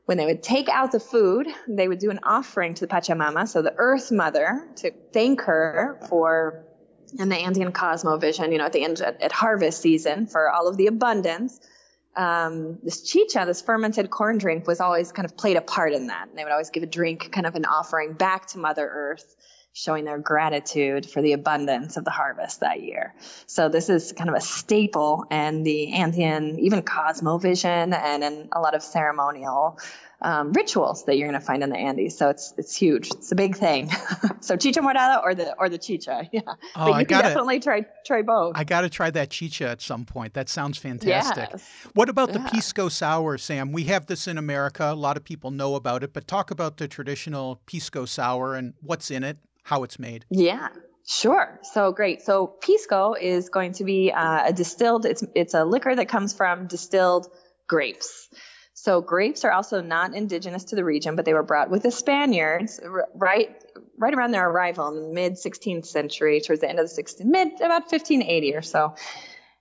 [0.07, 3.47] when they would take out the food, they would do an offering to the Pachamama,
[3.49, 6.64] so the Earth Mother, to thank her for,
[7.18, 10.68] in the Andean cosmovision, you know, at the end at, at harvest season, for all
[10.68, 11.61] of the abundance.
[12.14, 16.07] Um, this chicha, this fermented corn drink, was always kind of played a part in
[16.07, 16.29] that.
[16.29, 19.37] And they would always give a drink, kind of an offering back to Mother Earth
[19.77, 23.14] showing their gratitude for the abundance of the harvest that year.
[23.47, 28.61] So this is kind of a staple in the Andean, even cosmovision and in a
[28.61, 29.79] lot of ceremonial
[30.22, 32.16] um, rituals that you're going to find in the Andes.
[32.16, 33.11] So it's it's huge.
[33.11, 33.91] It's a big thing.
[34.41, 36.41] so chicha morada or the or the chicha, yeah.
[36.47, 38.57] Oh, but you I can gotta, definitely try try both.
[38.57, 40.33] I got to try that chicha at some point.
[40.33, 41.51] That sounds fantastic.
[41.53, 41.70] Yes.
[41.93, 42.39] What about yeah.
[42.39, 43.72] the pisco sour, Sam?
[43.72, 44.91] We have this in America.
[44.91, 48.72] A lot of people know about it, but talk about the traditional pisco sour and
[48.81, 49.37] what's in it
[49.67, 50.25] how it's made.
[50.31, 50.69] Yeah.
[51.09, 51.59] Sure.
[51.75, 52.23] So great.
[52.23, 55.05] So pisco is going to be uh, a distilled.
[55.05, 57.27] It's it's a liquor that comes from distilled
[57.67, 58.29] grapes.
[58.75, 61.91] So grapes are also not indigenous to the region, but they were brought with the
[61.91, 62.79] Spaniards
[63.14, 63.57] right
[63.99, 67.25] right around their arrival in the mid 16th century, towards the end of the 16th,
[67.25, 68.95] mid about 1580 or so.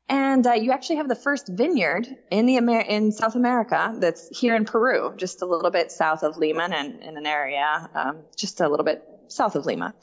[0.07, 4.29] And uh, you actually have the first vineyard in the Amer- in South America that's
[4.37, 8.23] here in Peru, just a little bit south of Lima and in an area um,
[8.37, 9.93] just a little bit south of Lima.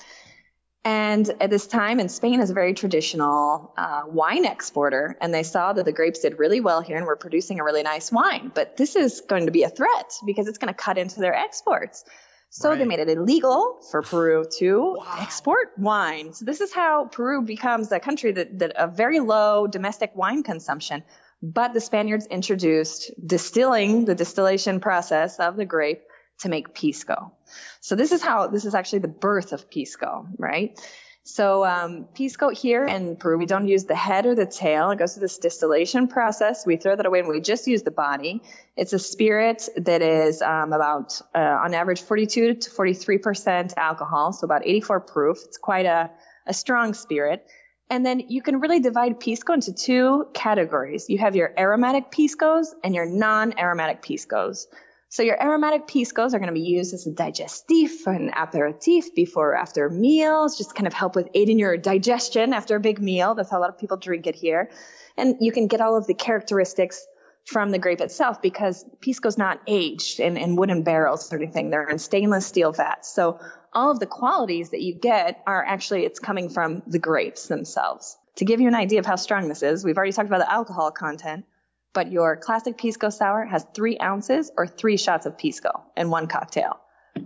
[0.85, 5.45] And at this time, and Spain is a very traditional uh, wine exporter, and they
[5.45, 8.51] saw that the grapes did really well here and were producing a really nice wine.
[8.53, 11.35] But this is going to be a threat because it's going to cut into their
[11.35, 12.05] exports.
[12.51, 12.79] So right.
[12.79, 15.17] they made it illegal for Peru to wow.
[15.21, 16.35] export wine.
[16.35, 20.43] So this is how Peru becomes a country that, that a very low domestic wine
[20.43, 21.05] consumption.
[21.41, 26.03] But the Spaniards introduced distilling, the distillation process of the grape
[26.41, 27.33] to make pisco.
[27.81, 30.79] So this is how, this is actually the birth of Pisco, right?
[31.25, 34.91] So um, Pisco here in Peru, we don't use the head or the tail.
[34.91, 36.67] It goes through this distillation process.
[36.67, 38.43] We throw that away and we just use the body.
[38.77, 44.45] It's a spirit that is um, about, uh, on average, 42 to 43% alcohol, so
[44.45, 45.39] about 84 proof.
[45.45, 46.11] It's quite a,
[46.47, 47.47] a strong spirit.
[47.89, 51.09] And then you can really divide Pisco into two categories.
[51.09, 54.67] You have your aromatic Piscos and your non-aromatic Piscos.
[55.13, 59.51] So your aromatic piscos are going to be used as a digestif and aperitif before
[59.51, 63.35] or after meals, just kind of help with aiding your digestion after a big meal.
[63.35, 64.71] That's how a lot of people drink it here.
[65.19, 67.07] And you can get all of the characteristics
[67.45, 71.69] from the grape itself because pisco's not aged in, in wooden barrels or anything.
[71.69, 73.13] They're in stainless steel vats.
[73.13, 73.39] So
[73.75, 78.17] all of the qualities that you get are actually, it's coming from the grapes themselves.
[78.37, 80.51] To give you an idea of how strong this is, we've already talked about the
[80.51, 81.45] alcohol content
[81.93, 86.27] but your classic pisco sour has three ounces or three shots of pisco in one
[86.27, 86.81] cocktail.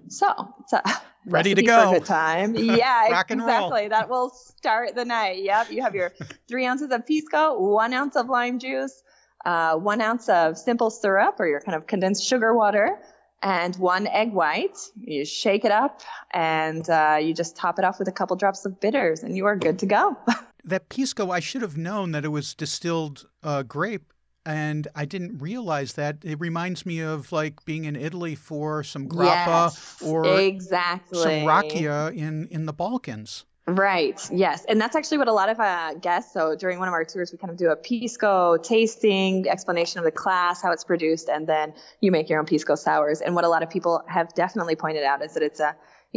[0.09, 0.83] So it's a
[1.27, 1.93] ready to go.
[1.93, 2.55] For good time.
[2.57, 3.89] Yeah, exactly.
[3.89, 5.43] That will start the night.
[5.43, 5.71] Yep.
[5.71, 6.13] You have your
[6.49, 9.03] three ounces of pisco, one ounce of lime juice,
[9.45, 12.99] uh, one ounce of simple syrup or your kind of condensed sugar water,
[13.43, 14.77] and one egg white.
[14.97, 16.01] You shake it up
[16.33, 19.47] and uh, you just top it off with a couple drops of bitters, and you
[19.47, 20.17] are good to go.
[20.65, 24.13] that pisco, I should have known that it was distilled uh, grape
[24.47, 26.19] and I didn't realize that.
[26.23, 31.19] It reminds me of like being in Italy for some grappa yes, or exactly.
[31.19, 33.45] some rakia in in the Balkans.
[33.69, 34.21] Right.
[34.33, 34.65] Yes.
[34.69, 36.33] And that's actually what a lot of uh, guests.
[36.33, 40.05] So during one of our tours, we kind of do a pisco tasting, explanation of
[40.05, 43.21] the class, how it's produced, and then you make your own pisco sours.
[43.21, 45.75] And what a lot of people have definitely pointed out is that it's a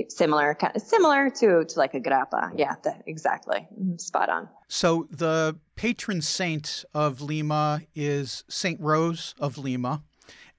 [0.10, 2.52] similar kind of similar to to like a grappa.
[2.56, 3.68] Yeah, that, exactly.
[3.74, 4.50] Mm-hmm, spot on.
[4.68, 10.04] So the patron saint of Lima is Saint Rose of Lima.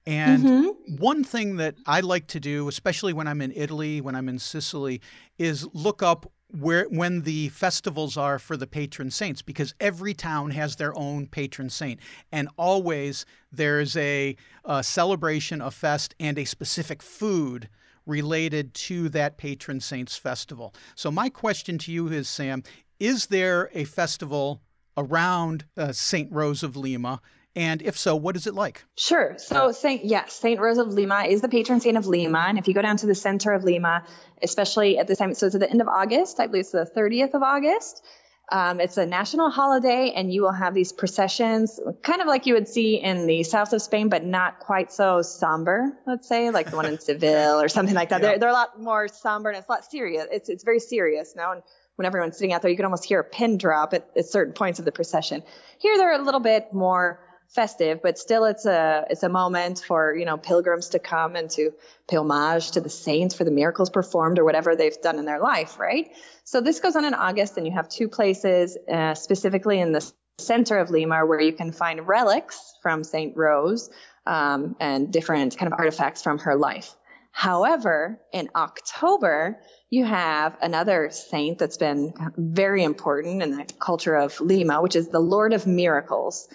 [0.06, 0.96] And mm-hmm.
[0.96, 4.38] one thing that I like to do, especially when I'm in Italy, when I'm in
[4.38, 5.00] Sicily,
[5.38, 10.50] is look up where when the festivals are for the patron saints because every town
[10.50, 12.00] has their own patron saint
[12.32, 17.68] and always there's a, a celebration a fest and a specific food
[18.10, 20.74] related to that patron saints festival.
[20.94, 22.62] So, my question to you is, Sam,
[22.98, 24.60] is there a festival
[24.96, 26.30] around uh, St.
[26.30, 27.20] Rose of Lima?
[27.56, 28.84] And if so, what is it like?
[28.96, 29.34] Sure.
[29.38, 32.44] So, Saint, yes, Saint Rose of Lima is the patron saint of Lima.
[32.46, 34.04] And if you go down to the center of Lima,
[34.40, 36.88] especially at this time, so it's at the end of August, I believe it's the
[36.96, 38.04] 30th of August,
[38.50, 42.54] um, it's a national holiday, and you will have these processions, kind of like you
[42.54, 45.92] would see in the south of Spain, but not quite so somber.
[46.06, 48.20] Let's say, like the one in Seville or something like that.
[48.20, 48.30] Yeah.
[48.30, 50.26] They're, they're a lot more somber and it's a lot serious.
[50.32, 51.52] It's it's very serious now.
[51.52, 51.62] And
[51.96, 54.54] when everyone's sitting out there, you can almost hear a pin drop at, at certain
[54.54, 55.42] points of the procession.
[55.78, 57.20] Here, they're a little bit more
[57.50, 61.50] festive, but still it's a it's a moment for you know pilgrims to come and
[61.50, 61.72] to
[62.08, 65.40] pay homage to the saints for the miracles performed or whatever they've done in their
[65.40, 66.12] life, right?
[66.44, 70.12] So this goes on in August, and you have two places, uh, specifically in the
[70.38, 73.90] center of Lima, where you can find relics from Saint Rose
[74.26, 76.94] um, and different kind of artifacts from her life.
[77.32, 84.40] However, in October, you have another saint that's been very important in the culture of
[84.40, 86.48] Lima, which is the Lord of Miracles.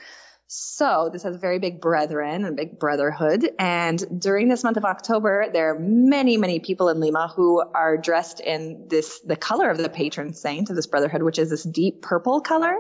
[0.48, 3.50] So this has very big brethren and big brotherhood.
[3.58, 7.98] And during this month of October, there are many, many people in Lima who are
[7.98, 11.64] dressed in this, the color of the patron saint of this brotherhood, which is this
[11.64, 12.76] deep purple color.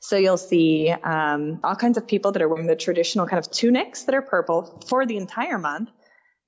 [0.00, 3.50] So you'll see um, all kinds of people that are wearing the traditional kind of
[3.50, 5.90] tunics that are purple for the entire month.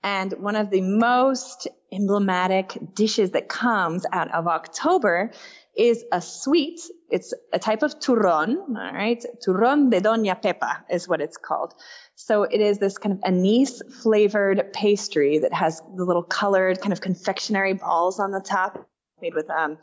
[0.03, 5.33] And one of the most emblematic dishes that comes out of October
[5.77, 6.81] is a sweet.
[7.11, 9.25] It's a type of turron, all right?
[9.47, 11.75] Turron de Doña Pepa is what it's called.
[12.17, 16.93] So it is this kind of anise flavored pastry that has the little colored kind
[16.93, 18.89] of confectionery balls on the top
[19.23, 19.79] made with um,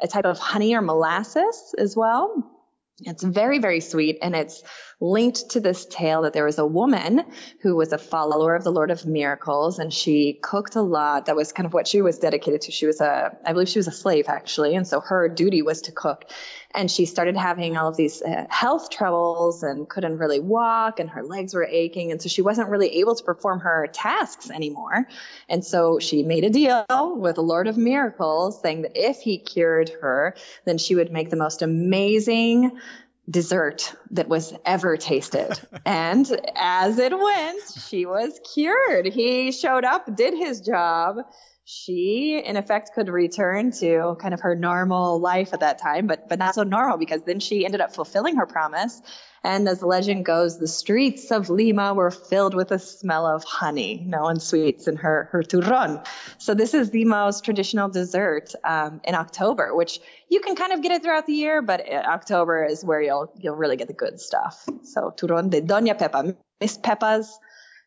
[0.00, 2.42] a type of honey or molasses as well.
[3.00, 4.62] It's very, very sweet, and it's
[5.02, 7.24] linked to this tale that there was a woman
[7.60, 11.26] who was a follower of the Lord of Miracles, and she cooked a lot.
[11.26, 12.72] That was kind of what she was dedicated to.
[12.72, 15.82] She was a, I believe she was a slave actually, and so her duty was
[15.82, 16.30] to cook
[16.74, 21.10] and she started having all of these uh, health troubles and couldn't really walk and
[21.10, 25.06] her legs were aching and so she wasn't really able to perform her tasks anymore
[25.48, 26.84] and so she made a deal
[27.16, 30.34] with the lord of miracles saying that if he cured her
[30.64, 32.78] then she would make the most amazing
[33.28, 35.58] dessert that was ever tasted.
[35.86, 39.06] and as it went, she was cured.
[39.06, 41.16] He showed up, did his job,
[41.72, 46.28] she in effect could return to kind of her normal life at that time, but
[46.28, 49.00] but not so normal because then she ended up fulfilling her promise.
[49.44, 53.42] And as the legend goes, the streets of Lima were filled with the smell of
[53.42, 56.06] honey, you know, and sweets in her her turron.
[56.38, 59.98] So this is the most traditional dessert um, in October, which
[60.28, 63.56] you can kind of get it throughout the year, but October is where you'll you'll
[63.56, 64.64] really get the good stuff.
[64.84, 67.38] So turron de Doña Pepa, Miss Pepa's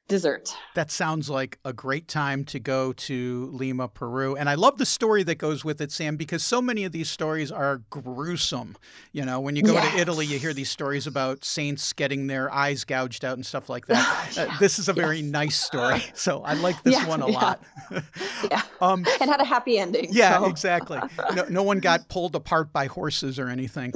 [0.08, 0.56] dessert.
[0.76, 4.36] That sounds like a great time to go to Lima, Peru.
[4.36, 7.10] And I love the story that goes with it, Sam, because so many of these
[7.10, 8.78] stories are gruesome.
[9.12, 9.94] You know, when you go yes.
[9.94, 13.70] to Italy, you hear these stories about saints getting their eyes gouged out and stuff
[13.70, 14.34] like that.
[14.36, 14.44] yeah.
[14.52, 15.32] uh, this is a very yes.
[15.32, 16.04] nice story.
[16.16, 17.38] So I like this yeah, one a yeah.
[17.38, 17.64] lot.
[18.52, 18.62] yeah.
[18.80, 20.08] Um, it had a happy ending.
[20.10, 20.46] Yeah, so.
[20.46, 21.00] exactly.
[21.36, 23.94] No, no, one got pulled apart by horses or anything.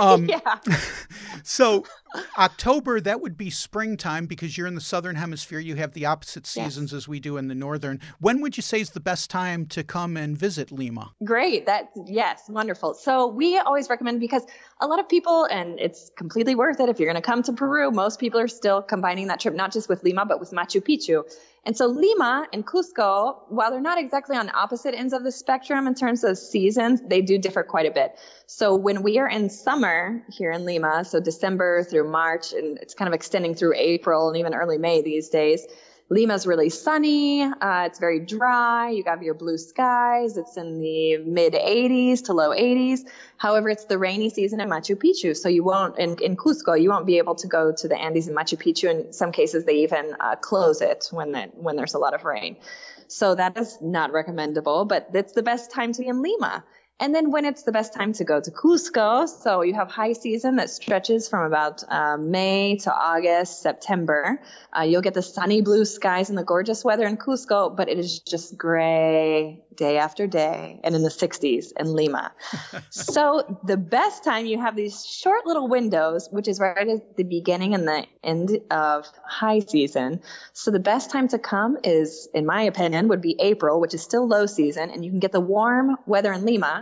[0.00, 0.58] Um, yeah.
[1.42, 1.84] so
[2.38, 5.58] October, that would be springtime because you're in the southern hemisphere.
[5.58, 8.00] You have the opposite seasons as we do in the northern.
[8.20, 11.12] When would you say is the best time to come and visit Lima?
[11.24, 11.66] Great.
[11.66, 12.94] That yes, wonderful.
[12.94, 14.44] So we always recommend because
[14.80, 17.52] a lot of people, and it's completely worth it if you're going to come to
[17.52, 17.90] Peru.
[17.90, 21.24] Most people are still combining that trip not just with Lima but with Machu Picchu.
[21.64, 25.86] And so Lima and Cusco, while they're not exactly on opposite ends of the spectrum
[25.86, 28.18] in terms of seasons, they do differ quite a bit.
[28.46, 32.94] So when we are in summer here in Lima, so December through March, and it's
[32.94, 35.64] kind of extending through April and even early May these days,
[36.08, 37.42] Lima's really sunny.
[37.42, 38.90] Uh, it's very dry.
[38.90, 40.36] You have your blue skies.
[40.36, 43.00] It's in the mid 80s to low 80s.
[43.36, 46.90] However, it's the rainy season in Machu Picchu, so you won't in, in Cusco you
[46.90, 48.90] won't be able to go to the Andes in Machu Picchu.
[48.90, 52.56] In some cases, they even uh, close it when when there's a lot of rain.
[53.08, 56.64] So that is not recommendable, but it's the best time to be in Lima.
[57.00, 60.12] And then when it's the best time to go to Cusco, so you have high
[60.12, 64.40] season that stretches from about uh, May to August, September.
[64.76, 67.98] Uh, you'll get the sunny blue skies and the gorgeous weather in Cusco, but it
[67.98, 72.32] is just gray day after day and in the 60s in Lima.
[72.90, 77.24] so the best time you have these short little windows, which is right at the
[77.24, 80.20] beginning and the end of high season.
[80.52, 84.02] So the best time to come is, in my opinion, would be April, which is
[84.02, 86.81] still low season, and you can get the warm weather in Lima.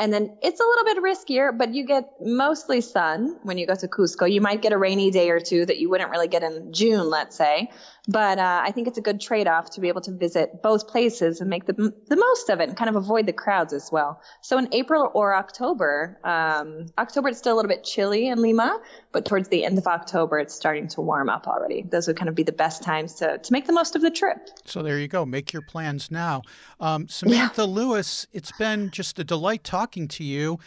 [0.00, 3.74] And then it's a little bit riskier, but you get mostly sun when you go
[3.74, 4.32] to Cusco.
[4.32, 7.10] You might get a rainy day or two that you wouldn't really get in June,
[7.10, 7.70] let's say.
[8.08, 10.88] But uh, I think it's a good trade off to be able to visit both
[10.88, 11.74] places and make the,
[12.08, 14.22] the most of it and kind of avoid the crowds as well.
[14.40, 18.80] So in April or October, um, October it's still a little bit chilly in Lima,
[19.12, 21.82] but towards the end of October it's starting to warm up already.
[21.82, 24.10] Those would kind of be the best times to, to make the most of the
[24.10, 24.48] trip.
[24.64, 25.26] So there you go.
[25.26, 26.42] Make your plans now.
[26.80, 27.68] Um, Samantha yeah.
[27.68, 30.60] Lewis, it's been just a delight talking to you.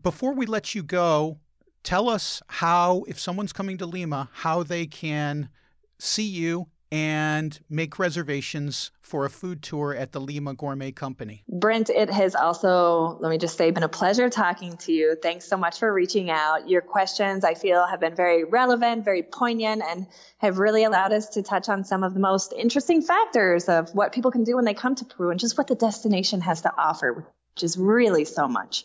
[0.00, 1.38] Before we let you go,
[1.82, 5.48] tell us how, if someone's coming to Lima, how they can
[5.98, 11.44] see you and make reservations for a food tour at the Lima Gourmet Company.
[11.48, 15.16] Brent, it has also, let me just say, been a pleasure talking to you.
[15.20, 16.68] Thanks so much for reaching out.
[16.68, 20.06] Your questions, I feel, have been very relevant, very poignant, and
[20.38, 24.12] have really allowed us to touch on some of the most interesting factors of what
[24.12, 26.72] people can do when they come to Peru and just what the destination has to
[26.76, 27.26] offer,
[27.60, 28.84] which is really so much.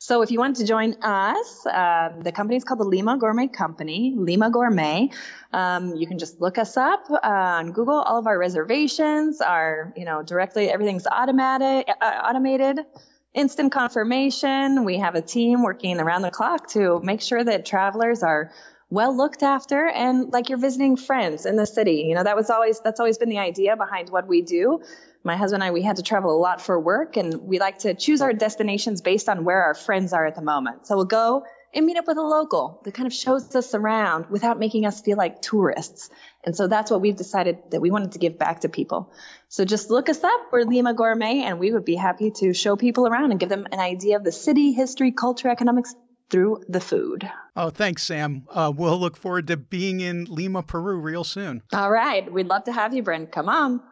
[0.00, 3.48] So if you want to join us, uh, the company is called the Lima Gourmet
[3.48, 5.10] Company, Lima Gourmet.
[5.52, 8.00] Um, you can just look us up uh, on Google.
[8.00, 12.80] All of our reservations are, you know, directly, everything's automatic, uh, automated
[13.34, 14.84] instant confirmation.
[14.84, 18.50] We have a team working around the clock to make sure that travelers are
[18.90, 22.06] well looked after and like you're visiting friends in the city.
[22.08, 24.80] You know, that was always, that's always been the idea behind what we do
[25.28, 27.80] my husband and I, we had to travel a lot for work and we like
[27.80, 30.86] to choose our destinations based on where our friends are at the moment.
[30.86, 34.26] So we'll go and meet up with a local that kind of shows us around
[34.30, 36.08] without making us feel like tourists.
[36.42, 39.12] And so that's what we've decided that we wanted to give back to people.
[39.48, 40.40] So just look us up.
[40.50, 43.66] We're Lima Gourmet and we would be happy to show people around and give them
[43.70, 45.94] an idea of the city, history, culture, economics
[46.30, 47.30] through the food.
[47.54, 48.46] Oh, thanks, Sam.
[48.50, 51.62] Uh, we'll look forward to being in Lima, Peru real soon.
[51.72, 52.30] All right.
[52.30, 53.32] We'd love to have you, Brent.
[53.32, 53.82] Come on.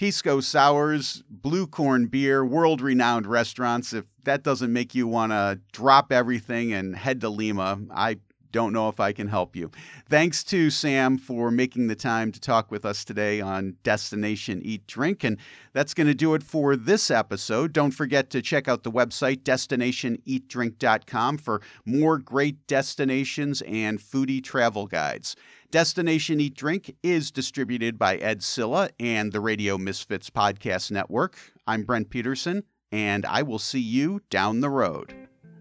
[0.00, 3.92] Pisco Sours, Blue Corn Beer, world renowned restaurants.
[3.92, 8.16] If that doesn't make you want to drop everything and head to Lima, I
[8.50, 9.70] don't know if I can help you.
[10.08, 14.86] Thanks to Sam for making the time to talk with us today on Destination Eat
[14.86, 15.22] Drink.
[15.22, 15.36] And
[15.74, 17.74] that's going to do it for this episode.
[17.74, 24.86] Don't forget to check out the website, destinationeatdrink.com, for more great destinations and foodie travel
[24.86, 25.36] guides.
[25.70, 31.38] Destination Eat Drink is distributed by Ed Silla and the Radio Misfits Podcast Network.
[31.64, 35.14] I'm Brent Peterson, and I will see you down the road.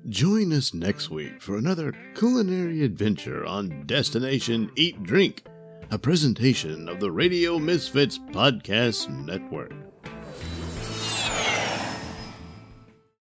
[0.07, 5.43] Join us next week for another culinary adventure on Destination Eat Drink,
[5.91, 9.73] a presentation of the Radio Misfits Podcast Network.